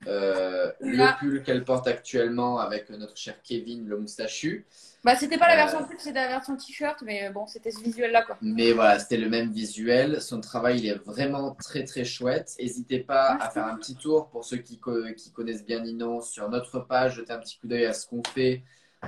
[0.06, 4.66] euh, le pull qu'elle porte actuellement avec notre cher Kevin, le moustachu.
[5.06, 5.56] Bah, c'était pas la Euh.
[5.68, 8.36] version pull, c'était la version t-shirt, mais bon, c'était ce visuel-là, quoi.
[8.42, 10.20] Mais voilà, c'était le même visuel.
[10.20, 12.54] Son travail, il est vraiment très très chouette.
[12.58, 13.54] N'hésitez pas à Merci.
[13.54, 17.14] faire un petit tour pour ceux qui, co- qui connaissent bien Ninon sur notre page,
[17.14, 18.62] jeter un petit coup d'œil à ce qu'on fait.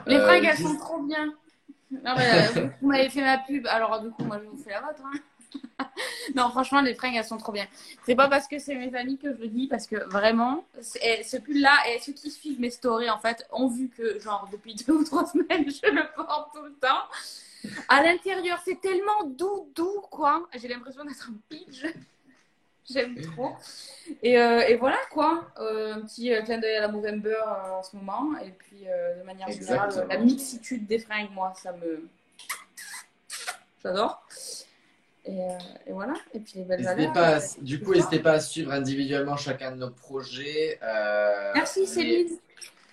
[0.06, 1.32] Les Euh, fringues, elles juste- sont trop bien.
[1.90, 4.70] Non, mais, euh, vous m'avez fait ma pub, alors du coup, moi, je vous fais
[4.70, 5.02] la vôtre.
[5.04, 5.18] hein.
[6.34, 7.66] non, franchement, les fringues, elles sont trop bien.
[8.04, 10.64] C'est pas parce que c'est mes familles que je le dis, parce que vraiment,
[11.02, 14.48] et ce pull-là, et ceux qui suivent mes stories, en fait, ont vu que, genre,
[14.52, 17.04] depuis deux ou trois semaines, je le porte tout le temps.
[17.88, 20.46] À l'intérieur, c'est tellement doux, doux, quoi.
[20.54, 21.84] J'ai l'impression d'être un pitch.
[22.90, 23.54] J'aime trop.
[24.22, 27.78] Et, euh, et voilà quoi, Euh, un petit euh, clin d'œil à la Movember euh,
[27.78, 28.38] en ce moment.
[28.38, 30.14] Et puis de manière générale, Exactement.
[30.14, 32.08] la mixitude des fringues, moi, ça me.
[33.82, 34.22] J'adore.
[35.28, 36.14] Et, euh, et voilà.
[36.32, 37.12] Et puis les belles valeurs.
[37.12, 40.78] pas, à- euh, du coup, n'hésitez pas à suivre individuellement chacun de nos projets.
[40.82, 42.28] Euh, Merci Céline.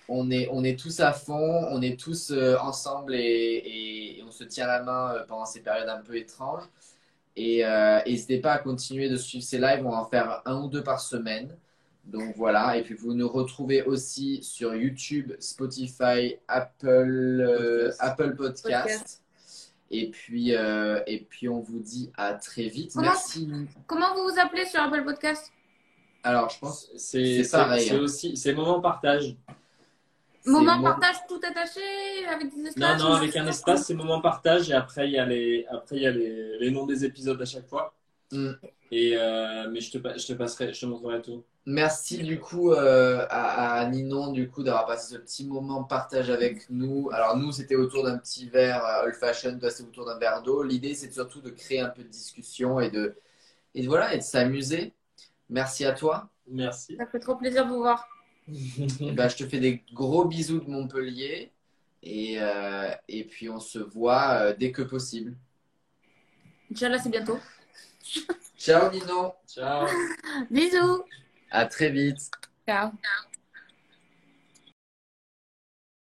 [0.08, 4.22] on est, on est tous à fond, on est tous euh, ensemble et, et- et
[4.22, 6.64] on se tient la main euh, pendant ces périodes un peu étranges.
[7.36, 10.60] Et euh, n'hésitez pas à continuer de suivre ces lives, on va en faire un
[10.62, 11.48] ou deux par semaine.
[12.04, 16.86] Donc voilà, et puis vous nous retrouvez aussi sur YouTube, Spotify, Apple,
[17.40, 18.00] euh, Podcast.
[18.00, 18.62] Apple Podcast.
[18.84, 19.22] Podcast.
[19.90, 22.92] Et puis, euh, et puis on vous dit à très vite.
[22.94, 23.48] Comment- Merci.
[23.86, 25.52] Comment vous vous appelez sur Apple Podcast?
[26.24, 28.00] Alors, je pense C'est C'est pareil, c'est hein.
[28.00, 29.36] aussi c'est moment partage.
[30.44, 31.80] Moment partage tout attaché
[32.28, 35.18] avec des Non, espaces non, avec un espace, c'est moment partage et après il y
[35.18, 37.94] a les après il y a les, les noms des épisodes à chaque fois.
[38.32, 38.50] Mm.
[38.92, 41.42] Et euh, mais je te je te passerai, je te montrerai tout.
[41.68, 46.30] Merci du coup euh, à, à Ninon du coup d'avoir passé ce petit moment partage
[46.30, 47.10] avec nous.
[47.12, 50.42] Alors nous c'était autour d'un petit verre euh, old fashion, toi c'était autour d'un verre
[50.42, 50.62] d'eau.
[50.62, 53.16] L'idée c'est surtout de créer un peu de discussion et de
[53.74, 54.94] et de- voilà et de s'amuser.
[55.50, 56.28] Merci à toi.
[56.48, 56.96] Merci.
[56.96, 58.06] Ça fait trop plaisir de vous voir.
[59.00, 61.50] Et ben, je te fais des gros bisous de Montpellier
[62.04, 65.34] et, euh, et puis on se voit euh, dès que possible.
[66.70, 67.38] Inch'Allah, c'est bientôt.
[68.56, 69.86] Ciao Ninon, Ciao.
[70.50, 71.02] Bisous.
[71.50, 72.30] À très vite.
[72.66, 72.90] Ciao.